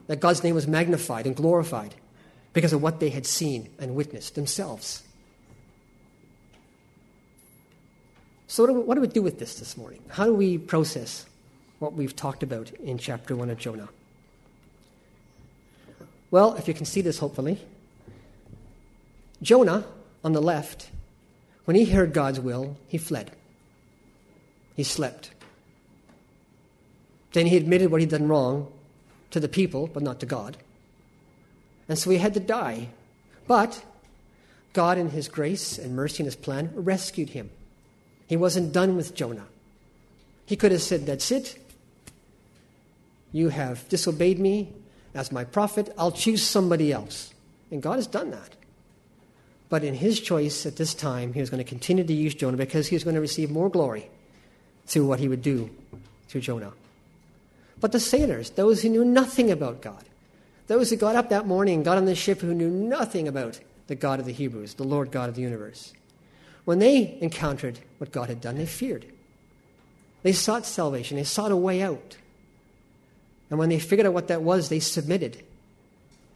That 0.07 0.19
God's 0.19 0.43
name 0.43 0.55
was 0.55 0.67
magnified 0.67 1.25
and 1.25 1.35
glorified 1.35 1.95
because 2.53 2.73
of 2.73 2.81
what 2.81 2.99
they 2.99 3.09
had 3.09 3.25
seen 3.25 3.69
and 3.79 3.95
witnessed 3.95 4.35
themselves. 4.35 5.03
So, 8.47 8.63
what 8.63 8.67
do, 8.67 8.73
we, 8.73 8.81
what 8.81 8.95
do 8.95 9.01
we 9.01 9.07
do 9.07 9.21
with 9.21 9.39
this 9.39 9.55
this 9.55 9.77
morning? 9.77 10.01
How 10.09 10.25
do 10.25 10.33
we 10.33 10.57
process 10.57 11.25
what 11.79 11.93
we've 11.93 12.15
talked 12.15 12.43
about 12.43 12.71
in 12.71 12.97
chapter 12.97 13.35
1 13.35 13.49
of 13.49 13.57
Jonah. 13.57 13.89
Well, 16.29 16.55
if 16.55 16.67
you 16.67 16.73
can 16.73 16.85
see 16.85 17.01
this, 17.01 17.19
hopefully, 17.19 17.59
Jonah, 19.41 19.85
on 20.23 20.33
the 20.33 20.41
left, 20.41 20.89
when 21.65 21.75
he 21.75 21.85
heard 21.85 22.13
God's 22.13 22.39
will, 22.39 22.77
he 22.87 22.97
fled. 22.97 23.31
He 24.75 24.83
slept. 24.83 25.31
Then 27.33 27.45
he 27.45 27.57
admitted 27.57 27.91
what 27.91 28.01
he'd 28.01 28.09
done 28.09 28.27
wrong 28.27 28.71
to 29.31 29.39
the 29.39 29.47
people, 29.47 29.87
but 29.87 30.03
not 30.03 30.19
to 30.21 30.25
God. 30.25 30.57
And 31.87 31.97
so 31.97 32.09
he 32.09 32.17
had 32.17 32.33
to 32.33 32.39
die. 32.39 32.89
But 33.47 33.83
God, 34.73 34.97
in 34.97 35.09
his 35.09 35.27
grace 35.27 35.77
and 35.77 35.95
mercy 35.95 36.23
and 36.23 36.27
his 36.27 36.35
plan, 36.35 36.71
rescued 36.73 37.29
him. 37.29 37.49
He 38.27 38.35
wasn't 38.35 38.73
done 38.73 38.95
with 38.95 39.15
Jonah. 39.15 39.47
He 40.45 40.55
could 40.55 40.71
have 40.71 40.81
said, 40.81 41.05
That's 41.05 41.31
it. 41.31 41.57
You 43.31 43.49
have 43.49 43.87
disobeyed 43.89 44.39
me 44.39 44.73
as 45.17 45.31
my 45.31 45.43
prophet. 45.43 45.93
I'll 45.97 46.11
choose 46.11 46.43
somebody 46.43 46.91
else. 46.91 47.33
And 47.71 47.81
God 47.81 47.95
has 47.95 48.07
done 48.07 48.31
that. 48.31 48.55
But 49.69 49.83
in 49.83 49.95
his 49.95 50.19
choice 50.19 50.65
at 50.65 50.77
this 50.77 50.93
time, 50.93 51.33
he 51.33 51.41
was 51.41 51.49
going 51.49 51.63
to 51.63 51.69
continue 51.69 52.03
to 52.03 52.13
use 52.13 52.33
Jonah 52.33 52.57
because 52.57 52.87
he 52.87 52.95
was 52.95 53.03
going 53.03 53.15
to 53.15 53.21
receive 53.21 53.51
more 53.51 53.69
glory 53.69 54.09
through 54.85 55.05
what 55.05 55.19
he 55.19 55.27
would 55.27 55.41
do 55.41 55.69
through 56.29 56.41
Jonah. 56.41 56.71
But 57.79 57.91
the 57.91 57.99
sailors, 57.99 58.51
those 58.51 58.81
who 58.81 58.89
knew 58.89 59.03
nothing 59.03 59.51
about 59.51 59.81
God, 59.81 60.03
those 60.67 60.89
who 60.89 60.95
got 60.95 61.15
up 61.15 61.29
that 61.29 61.47
morning 61.47 61.75
and 61.75 61.85
got 61.85 61.97
on 61.97 62.05
the 62.05 62.15
ship 62.15 62.39
who 62.39 62.53
knew 62.53 62.69
nothing 62.69 63.27
about 63.27 63.59
the 63.87 63.95
God 63.95 64.19
of 64.19 64.25
the 64.25 64.33
Hebrews, 64.33 64.75
the 64.75 64.83
Lord 64.83 65.11
God 65.11 65.29
of 65.29 65.35
the 65.35 65.41
universe, 65.41 65.93
when 66.65 66.79
they 66.79 67.17
encountered 67.21 67.79
what 67.97 68.11
God 68.11 68.29
had 68.29 68.41
done, 68.41 68.57
they 68.57 68.65
feared. 68.65 69.05
They 70.23 70.33
sought 70.33 70.65
salvation, 70.65 71.17
they 71.17 71.23
sought 71.23 71.51
a 71.51 71.57
way 71.57 71.81
out. 71.81 72.17
And 73.49 73.59
when 73.59 73.69
they 73.69 73.79
figured 73.79 74.05
out 74.05 74.13
what 74.13 74.27
that 74.27 74.41
was, 74.41 74.69
they 74.69 74.79
submitted. 74.79 75.43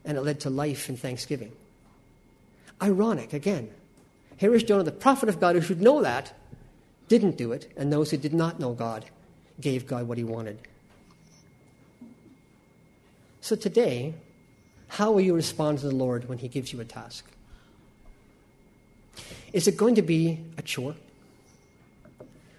And 0.05 0.17
it 0.17 0.21
led 0.21 0.39
to 0.41 0.49
life 0.49 0.89
and 0.89 0.97
thanksgiving. 0.97 1.51
Ironic, 2.81 3.33
again. 3.33 3.69
Here 4.37 4.55
is 4.55 4.63
Jonah, 4.63 4.83
the 4.83 4.91
prophet 4.91 5.29
of 5.29 5.39
God, 5.39 5.55
who 5.55 5.61
should 5.61 5.81
know 5.81 6.01
that, 6.01 6.33
didn't 7.07 7.37
do 7.37 7.51
it, 7.51 7.71
and 7.77 7.91
those 7.91 8.09
who 8.09 8.17
did 8.17 8.33
not 8.33 8.59
know 8.59 8.73
God 8.73 9.05
gave 9.59 9.85
God 9.85 10.07
what 10.07 10.17
he 10.17 10.23
wanted. 10.23 10.57
So 13.41 13.55
today, 13.55 14.13
how 14.87 15.11
will 15.11 15.21
you 15.21 15.35
respond 15.35 15.79
to 15.79 15.87
the 15.87 15.95
Lord 15.95 16.27
when 16.27 16.37
he 16.37 16.47
gives 16.47 16.73
you 16.73 16.79
a 16.79 16.85
task? 16.85 17.25
Is 19.53 19.67
it 19.67 19.77
going 19.77 19.95
to 19.95 20.01
be 20.01 20.39
a 20.57 20.61
chore? 20.61 20.95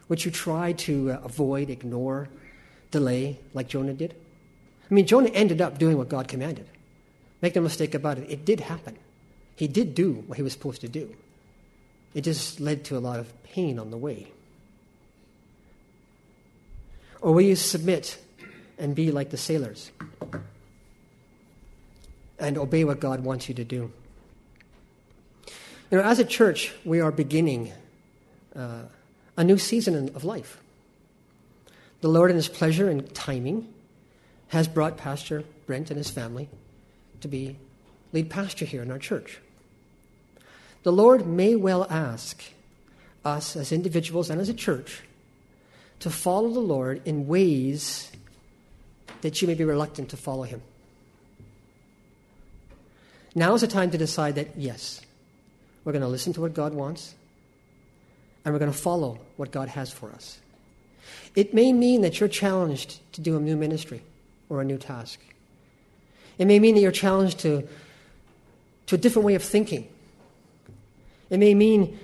Which 0.09 0.25
you 0.25 0.31
try 0.31 0.73
to 0.73 1.13
uh, 1.13 1.21
avoid, 1.25 1.71
ignore, 1.71 2.29
delay, 2.91 3.39
like 3.55 3.69
Jonah 3.69 3.95
did? 3.95 4.15
I 4.93 4.95
mean, 4.95 5.07
Jonah 5.07 5.31
ended 5.31 5.61
up 5.61 5.79
doing 5.79 5.97
what 5.97 6.11
God 6.11 6.29
commanded. 6.29 6.69
Make 7.41 7.57
no 7.57 7.63
mistake 7.63 7.95
about 7.95 8.19
it, 8.19 8.31
it 8.31 8.45
did 8.45 8.61
happen. 8.61 8.97
He 9.57 9.67
did 9.67 9.95
do 9.95 10.23
what 10.27 10.37
he 10.37 10.43
was 10.43 10.53
supposed 10.53 10.83
to 10.83 10.89
do. 10.89 11.17
It 12.15 12.21
just 12.21 12.61
led 12.61 12.85
to 12.85 12.97
a 12.97 13.01
lot 13.01 13.19
of 13.19 13.43
pain 13.43 13.79
on 13.79 13.91
the 13.91 13.97
way. 13.97 14.29
Or 17.21 17.33
will 17.33 17.43
you 17.43 17.57
submit 17.57 18.19
and 18.79 18.95
be 18.95 19.11
like 19.11 19.31
the 19.31 19.37
sailors? 19.37 19.91
and 22.43 22.59
obey 22.59 22.85
what 22.85 23.01
God 23.01 23.25
wants 23.25 23.49
you 23.49 23.55
to 23.55 23.65
do. 23.65 23.91
You 25.91 25.99
know, 25.99 26.03
as 26.03 26.19
a 26.19 26.25
church, 26.25 26.75
we 26.85 27.01
are 27.01 27.13
beginning 27.13 27.73
uh, 28.57 28.83
a 29.37 29.45
new 29.45 29.59
season 29.59 30.11
of 30.15 30.25
life. 30.25 30.59
The 32.01 32.09
Lord, 32.09 32.31
in 32.31 32.37
His 32.37 32.49
pleasure 32.49 32.89
and 32.89 33.15
timing, 33.15 33.72
has 34.53 34.69
brought 34.69 34.99
Pastor 34.99 35.45
Brent 35.65 35.91
and 35.91 35.97
his 35.97 36.11
family 36.11 36.47
to 37.23 37.29
be 37.29 37.57
lead 38.13 38.29
pastor 38.29 38.67
here 38.67 38.83
in 38.83 38.91
our 38.91 38.99
church. 38.99 39.39
The 40.83 40.93
Lord 40.93 41.27
may 41.27 41.57
well 41.57 41.87
ask 41.89 42.45
us 43.25 43.57
as 43.57 43.73
individuals 43.73 44.29
and 44.29 44.43
as 44.43 44.51
a 44.51 44.55
church 44.55 45.01
to 46.01 46.11
follow 46.11 46.51
the 46.51 46.61
Lord 46.61 47.01
in 47.07 47.27
ways 47.27 48.13
that 49.23 49.41
you 49.41 49.49
may 49.49 49.55
be 49.55 49.65
reluctant 49.65 50.11
to 50.11 50.19
follow 50.19 50.43
Him. 50.43 50.61
Now 53.35 53.55
is 53.55 53.63
the 53.63 53.69
time 53.69 53.91
to 53.93 53.99
decide 53.99 54.35
that, 54.35 54.59
yes, 54.59 55.01
we're 55.83 55.93
going 55.93 56.03
to 56.03 56.09
listen 56.09 56.35
to 56.35 56.43
what 56.43 56.53
God 56.53 56.75
wants, 56.75 57.15
and 58.45 58.53
we're 58.53 58.59
going 58.59 58.71
to 58.71 58.77
follow 58.77 59.19
what 59.39 59.51
God 59.51 59.69
has 59.69 59.91
for 59.91 60.11
us. 60.11 60.41
It 61.35 61.55
may 61.55 61.73
mean 61.73 62.03
that 62.03 62.21
you're 62.21 62.29
challenged 62.29 63.01
to 63.15 63.23
do 63.23 63.39
a 63.39 63.41
new 63.41 63.57
ministry 63.57 64.03
or 64.53 64.61
a 64.61 64.65
new 64.65 64.77
task. 64.77 65.19
It 66.37 66.45
may 66.45 66.59
mean 66.59 66.75
that 66.75 66.83
you're 66.83 66.93
challenged 66.93 67.39
to, 67.41 67.67
to 68.87 68.95
a 68.95 68.99
different 68.99 69.25
way 69.25 69.35
of 69.35 69.43
thinking. 69.43 69.89
It 71.31 71.39
may 71.39 71.55
mean 71.55 71.99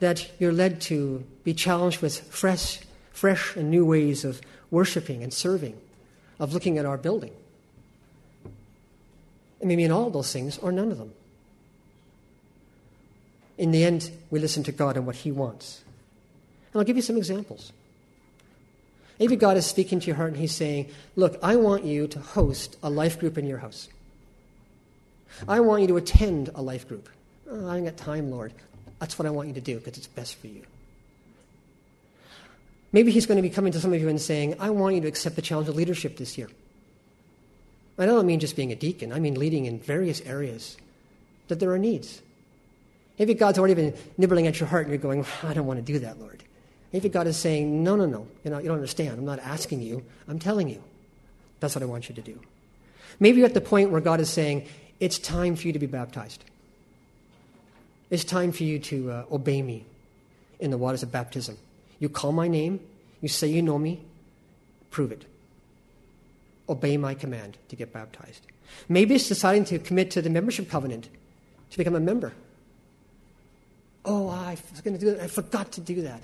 that 0.00 0.30
you're 0.38 0.52
led 0.52 0.82
to 0.82 1.24
be 1.42 1.54
challenged 1.54 2.02
with 2.02 2.20
fresh, 2.20 2.80
fresh 3.12 3.56
and 3.56 3.70
new 3.70 3.86
ways 3.86 4.24
of 4.24 4.42
worshiping 4.70 5.22
and 5.22 5.32
serving, 5.32 5.78
of 6.38 6.52
looking 6.52 6.76
at 6.76 6.84
our 6.84 6.98
building. 6.98 7.32
It 9.60 9.66
may 9.66 9.76
mean 9.76 9.90
all 9.90 10.10
those 10.10 10.30
things 10.30 10.58
or 10.58 10.70
none 10.70 10.92
of 10.92 10.98
them. 10.98 11.12
In 13.56 13.70
the 13.70 13.84
end, 13.84 14.10
we 14.30 14.38
listen 14.38 14.62
to 14.64 14.72
God 14.72 14.98
and 14.98 15.06
what 15.06 15.16
He 15.16 15.32
wants. 15.32 15.80
And 16.72 16.80
I'll 16.80 16.84
give 16.84 16.96
you 16.96 17.02
some 17.02 17.16
examples. 17.16 17.72
Maybe 19.18 19.36
God 19.36 19.56
is 19.56 19.66
speaking 19.66 20.00
to 20.00 20.06
your 20.06 20.16
heart 20.16 20.30
and 20.30 20.38
He's 20.38 20.54
saying, 20.54 20.90
Look, 21.14 21.38
I 21.42 21.56
want 21.56 21.84
you 21.84 22.06
to 22.08 22.18
host 22.18 22.76
a 22.82 22.90
life 22.90 23.18
group 23.18 23.38
in 23.38 23.46
your 23.46 23.58
house. 23.58 23.88
I 25.48 25.60
want 25.60 25.82
you 25.82 25.88
to 25.88 25.96
attend 25.96 26.50
a 26.54 26.62
life 26.62 26.88
group. 26.88 27.08
Oh, 27.50 27.68
I 27.68 27.76
ain't 27.76 27.86
got 27.86 27.96
time, 27.96 28.30
Lord. 28.30 28.52
That's 28.98 29.18
what 29.18 29.26
I 29.26 29.30
want 29.30 29.48
you 29.48 29.54
to 29.54 29.60
do 29.60 29.78
because 29.78 29.98
it's 29.98 30.06
best 30.06 30.36
for 30.36 30.46
you. 30.46 30.62
Maybe 32.92 33.10
He's 33.10 33.26
going 33.26 33.36
to 33.36 33.42
be 33.42 33.50
coming 33.50 33.72
to 33.72 33.80
some 33.80 33.92
of 33.92 34.00
you 34.00 34.08
and 34.08 34.20
saying, 34.20 34.56
I 34.60 34.70
want 34.70 34.94
you 34.94 35.00
to 35.02 35.08
accept 35.08 35.36
the 35.36 35.42
challenge 35.42 35.68
of 35.68 35.76
leadership 35.76 36.16
this 36.16 36.38
year. 36.38 36.48
I 37.98 38.06
don't 38.06 38.26
mean 38.26 38.40
just 38.40 38.56
being 38.56 38.72
a 38.72 38.76
deacon, 38.76 39.12
I 39.12 39.20
mean 39.20 39.34
leading 39.34 39.64
in 39.64 39.78
various 39.78 40.20
areas 40.20 40.76
that 41.48 41.60
there 41.60 41.72
are 41.72 41.78
needs. 41.78 42.20
Maybe 43.18 43.32
God's 43.32 43.58
already 43.58 43.74
been 43.74 43.94
nibbling 44.18 44.46
at 44.46 44.60
your 44.60 44.68
heart 44.68 44.82
and 44.82 44.90
you're 44.90 44.98
going, 44.98 45.24
I 45.42 45.54
don't 45.54 45.66
want 45.66 45.78
to 45.78 45.92
do 45.92 46.00
that, 46.00 46.20
Lord. 46.20 46.42
Maybe 46.92 47.08
God 47.08 47.26
is 47.26 47.36
saying, 47.36 47.82
No, 47.82 47.96
no, 47.96 48.06
no. 48.06 48.26
You, 48.44 48.50
know, 48.50 48.58
you 48.58 48.66
don't 48.66 48.76
understand. 48.76 49.18
I'm 49.18 49.24
not 49.24 49.38
asking 49.40 49.82
you, 49.82 50.04
I'm 50.28 50.38
telling 50.38 50.68
you. 50.68 50.82
That's 51.60 51.74
what 51.74 51.82
I 51.82 51.86
want 51.86 52.08
you 52.08 52.14
to 52.14 52.22
do. 52.22 52.38
Maybe 53.18 53.38
you're 53.38 53.46
at 53.46 53.54
the 53.54 53.60
point 53.60 53.90
where 53.90 54.00
God 54.00 54.20
is 54.20 54.30
saying, 54.30 54.66
It's 55.00 55.18
time 55.18 55.56
for 55.56 55.66
you 55.66 55.72
to 55.72 55.78
be 55.78 55.86
baptized. 55.86 56.44
It's 58.08 58.24
time 58.24 58.52
for 58.52 58.62
you 58.62 58.78
to 58.78 59.10
uh, 59.10 59.24
obey 59.32 59.62
me 59.62 59.84
in 60.60 60.70
the 60.70 60.78
waters 60.78 61.02
of 61.02 61.10
baptism. 61.10 61.58
You 61.98 62.08
call 62.08 62.32
my 62.32 62.46
name, 62.46 62.80
you 63.20 63.28
say 63.28 63.48
you 63.48 63.62
know 63.62 63.78
me, 63.78 64.00
prove 64.90 65.10
it. 65.10 65.24
Obey 66.68 66.96
my 66.96 67.14
command 67.14 67.58
to 67.68 67.76
get 67.76 67.92
baptized. 67.92 68.46
Maybe 68.88 69.14
it's 69.14 69.28
deciding 69.28 69.64
to 69.66 69.78
commit 69.78 70.10
to 70.12 70.22
the 70.22 70.30
membership 70.30 70.68
covenant, 70.68 71.08
to 71.70 71.78
become 71.78 71.94
a 71.94 72.00
member. 72.00 72.32
Oh, 74.04 74.28
I 74.28 74.56
was 74.70 74.80
going 74.82 74.94
to 74.94 75.00
do 75.00 75.12
that. 75.12 75.20
I 75.20 75.26
forgot 75.26 75.72
to 75.72 75.80
do 75.80 76.02
that. 76.02 76.22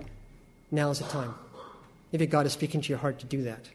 Now 0.72 0.90
is 0.90 0.98
the 0.98 1.04
time. 1.04 1.34
Maybe 2.10 2.26
God 2.26 2.46
is 2.46 2.52
speaking 2.52 2.80
to 2.80 2.88
your 2.88 2.98
heart 2.98 3.20
to 3.20 3.26
do 3.26 3.44
that. 3.44 3.68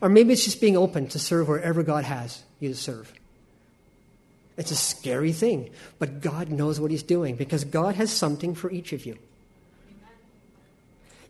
Or 0.00 0.08
maybe 0.08 0.32
it's 0.32 0.44
just 0.44 0.60
being 0.60 0.76
open 0.76 1.06
to 1.08 1.18
serve 1.18 1.48
wherever 1.48 1.82
God 1.82 2.04
has 2.04 2.42
you 2.58 2.70
to 2.70 2.74
serve. 2.74 3.12
It's 4.56 4.70
a 4.70 4.76
scary 4.76 5.32
thing, 5.32 5.70
but 5.98 6.20
God 6.20 6.48
knows 6.48 6.80
what 6.80 6.90
He's 6.90 7.02
doing 7.02 7.36
because 7.36 7.64
God 7.64 7.96
has 7.96 8.10
something 8.10 8.54
for 8.54 8.70
each 8.70 8.92
of 8.92 9.04
you. 9.04 9.18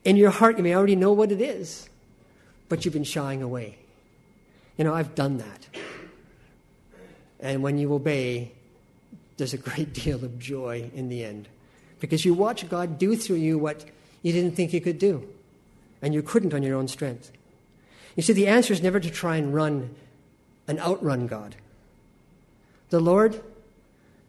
In 0.05 0.17
your 0.17 0.31
heart, 0.31 0.59
you 0.59 0.63
may 0.63 0.75
already 0.75 0.97
know 0.97 1.13
what 1.13 1.33
it 1.33 1.41
is, 1.41 1.89
but 2.69 2.85
you've 2.85 2.95
been 2.95 3.05
shying 3.05 3.43
away. 3.43 3.79
You 4.77 4.85
know, 4.85 4.95
I've 4.95 5.15
done 5.15 5.39
that. 5.39 5.67
And 7.41 7.63
when 7.63 7.79
you 7.79 7.93
obey, 7.95 8.53
there's 9.39 9.55
a 9.55 9.59
great 9.59 9.93
deal 9.95 10.23
of 10.23 10.39
joy 10.39 10.91
in 10.95 11.09
the 11.09 11.25
end 11.25 11.49
because 12.01 12.25
you 12.25 12.35
watch 12.35 12.69
God 12.69 12.99
do 12.99 13.17
through 13.17 13.37
you 13.37 13.59
what 13.59 13.85
you 14.25 14.33
didn't 14.33 14.57
think 14.57 14.73
you 14.73 14.81
could 14.81 14.99
do, 14.99 15.29
and 16.01 16.15
you 16.15 16.23
couldn't 16.23 16.55
on 16.55 16.63
your 16.63 16.77
own 16.77 16.89
strength. 16.89 17.31
You 18.17 18.23
see, 18.23 18.33
the 18.33 18.49
answer 18.49 18.73
is 18.73 18.83
never 18.83 18.99
to 18.99 19.11
try 19.11 19.37
and 19.37 19.55
run 19.55 19.95
and 20.67 20.81
outrun 20.81 21.27
God. 21.27 21.57
The 22.89 23.01
Lord, 23.01 23.43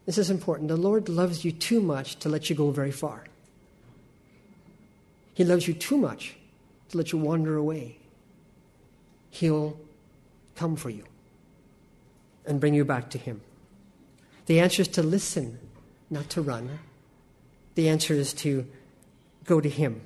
this 0.05 0.17
is 0.17 0.29
important, 0.29 0.67
the 0.67 0.75
Lord 0.75 1.07
loves 1.07 1.45
you 1.45 1.53
too 1.53 1.79
much 1.79 2.17
to 2.17 2.29
let 2.29 2.49
you 2.49 2.57
go 2.57 2.71
very 2.71 2.91
far. 2.91 3.23
He 5.33 5.45
loves 5.45 5.65
you 5.65 5.73
too 5.73 5.97
much 5.97 6.35
to 6.89 6.97
let 6.97 7.13
you 7.13 7.17
wander 7.17 7.55
away. 7.55 7.97
He'll 9.29 9.79
come 10.55 10.75
for 10.75 10.89
you 10.89 11.05
and 12.45 12.59
bring 12.59 12.73
you 12.73 12.83
back 12.83 13.09
to 13.11 13.17
Him. 13.17 13.39
The 14.47 14.59
answer 14.59 14.81
is 14.81 14.89
to 14.89 15.03
listen, 15.03 15.57
not 16.09 16.29
to 16.31 16.41
run. 16.41 16.79
The 17.75 17.87
answer 17.87 18.13
is 18.13 18.33
to 18.33 18.67
go 19.45 19.61
to 19.61 19.69
Him 19.69 20.01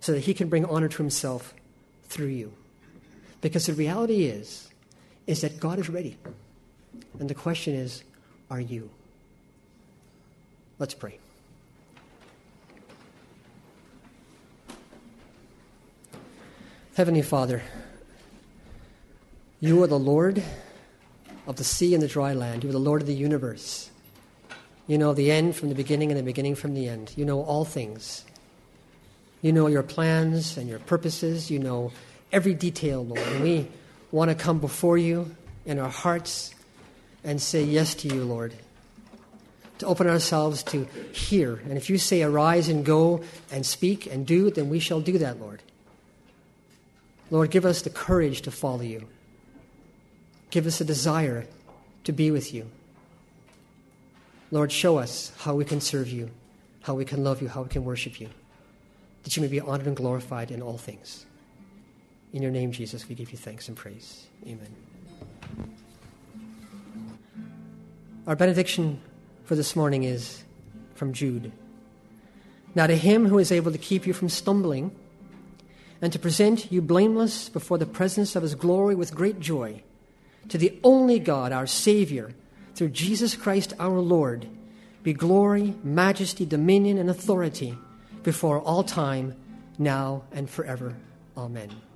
so 0.00 0.12
that 0.12 0.20
He 0.20 0.34
can 0.34 0.48
bring 0.48 0.64
honor 0.64 0.88
to 0.88 0.96
Himself 0.98 1.54
through 2.04 2.28
you. 2.28 2.52
Because 3.40 3.66
the 3.66 3.74
reality 3.74 4.24
is, 4.24 4.68
is 5.26 5.40
that 5.42 5.60
God 5.60 5.78
is 5.78 5.88
ready. 5.88 6.16
And 7.18 7.28
the 7.28 7.34
question 7.34 7.74
is, 7.74 8.02
are 8.50 8.60
you? 8.60 8.90
Let's 10.78 10.94
pray. 10.94 11.18
Heavenly 16.94 17.22
Father, 17.22 17.62
you 19.60 19.82
are 19.82 19.86
the 19.86 19.98
Lord 19.98 20.42
of 21.46 21.56
the 21.56 21.64
sea 21.64 21.94
and 21.94 22.02
the 22.02 22.08
dry 22.08 22.34
land. 22.34 22.64
You 22.64 22.70
are 22.70 22.72
the 22.72 22.78
Lord 22.78 23.00
of 23.00 23.06
the 23.06 23.14
universe. 23.14 23.90
You 24.86 24.98
know 24.98 25.14
the 25.14 25.30
end 25.30 25.54
from 25.54 25.68
the 25.68 25.74
beginning 25.74 26.10
and 26.10 26.18
the 26.18 26.24
beginning 26.24 26.56
from 26.56 26.74
the 26.74 26.88
end. 26.88 27.12
You 27.16 27.24
know 27.24 27.42
all 27.42 27.64
things. 27.64 28.24
You 29.42 29.52
know 29.52 29.68
your 29.68 29.82
plans 29.82 30.56
and 30.56 30.68
your 30.68 30.78
purposes. 30.80 31.50
You 31.50 31.58
know 31.58 31.92
every 32.32 32.54
detail, 32.54 33.04
Lord. 33.04 33.20
And 33.20 33.42
we 33.42 33.68
want 34.12 34.30
to 34.30 34.34
come 34.34 34.58
before 34.58 34.98
you 34.98 35.34
in 35.64 35.78
our 35.78 35.88
hearts 35.88 36.54
and 37.24 37.40
say 37.40 37.62
yes 37.62 37.94
to 37.96 38.08
you, 38.08 38.24
Lord. 38.24 38.54
To 39.78 39.86
open 39.86 40.06
ourselves 40.06 40.62
to 40.64 40.84
hear. 41.12 41.54
And 41.64 41.78
if 41.78 41.88
you 41.88 41.96
say, 41.96 42.22
arise 42.22 42.68
and 42.68 42.84
go 42.84 43.22
and 43.50 43.64
speak 43.64 44.06
and 44.06 44.26
do, 44.26 44.50
then 44.50 44.68
we 44.68 44.78
shall 44.78 45.00
do 45.00 45.16
that, 45.18 45.40
Lord. 45.40 45.62
Lord, 47.30 47.50
give 47.50 47.64
us 47.64 47.80
the 47.82 47.90
courage 47.90 48.42
to 48.42 48.50
follow 48.50 48.82
you. 48.82 49.06
Give 50.50 50.66
us 50.66 50.80
a 50.80 50.84
desire 50.84 51.46
to 52.04 52.12
be 52.12 52.30
with 52.30 52.52
you. 52.52 52.66
Lord, 54.50 54.72
show 54.72 54.98
us 54.98 55.32
how 55.38 55.54
we 55.54 55.64
can 55.64 55.80
serve 55.80 56.08
you, 56.08 56.28
how 56.82 56.94
we 56.94 57.04
can 57.04 57.22
love 57.22 57.40
you, 57.40 57.48
how 57.48 57.62
we 57.62 57.68
can 57.68 57.84
worship 57.84 58.20
you 58.20 58.28
that 59.22 59.36
you 59.36 59.42
may 59.42 59.48
be 59.48 59.60
honored 59.60 59.86
and 59.86 59.96
glorified 59.96 60.50
in 60.50 60.62
all 60.62 60.78
things. 60.78 61.26
In 62.32 62.42
your 62.42 62.50
name, 62.50 62.72
Jesus, 62.72 63.08
we 63.08 63.14
give 63.14 63.32
you 63.32 63.38
thanks 63.38 63.68
and 63.68 63.76
praise. 63.76 64.26
Amen. 64.46 64.74
Our 68.26 68.36
benediction 68.36 69.00
for 69.44 69.56
this 69.56 69.74
morning 69.74 70.04
is 70.04 70.44
from 70.94 71.12
Jude. 71.12 71.50
Now, 72.74 72.86
to 72.86 72.96
him 72.96 73.26
who 73.26 73.38
is 73.38 73.50
able 73.50 73.72
to 73.72 73.78
keep 73.78 74.06
you 74.06 74.12
from 74.12 74.28
stumbling 74.28 74.94
and 76.00 76.12
to 76.12 76.18
present 76.18 76.70
you 76.70 76.80
blameless 76.80 77.48
before 77.48 77.78
the 77.78 77.86
presence 77.86 78.36
of 78.36 78.42
his 78.42 78.54
glory 78.54 78.94
with 78.94 79.14
great 79.14 79.40
joy, 79.40 79.82
to 80.48 80.56
the 80.56 80.78
only 80.84 81.18
God, 81.18 81.52
our 81.52 81.66
Savior, 81.66 82.32
through 82.74 82.90
Jesus 82.90 83.34
Christ 83.34 83.74
our 83.78 83.98
Lord, 83.98 84.46
be 85.02 85.12
glory, 85.12 85.74
majesty, 85.82 86.46
dominion, 86.46 86.96
and 86.96 87.10
authority 87.10 87.76
before 88.22 88.60
all 88.60 88.82
time, 88.82 89.34
now 89.78 90.24
and 90.32 90.48
forever. 90.48 90.96
Amen. 91.36 91.89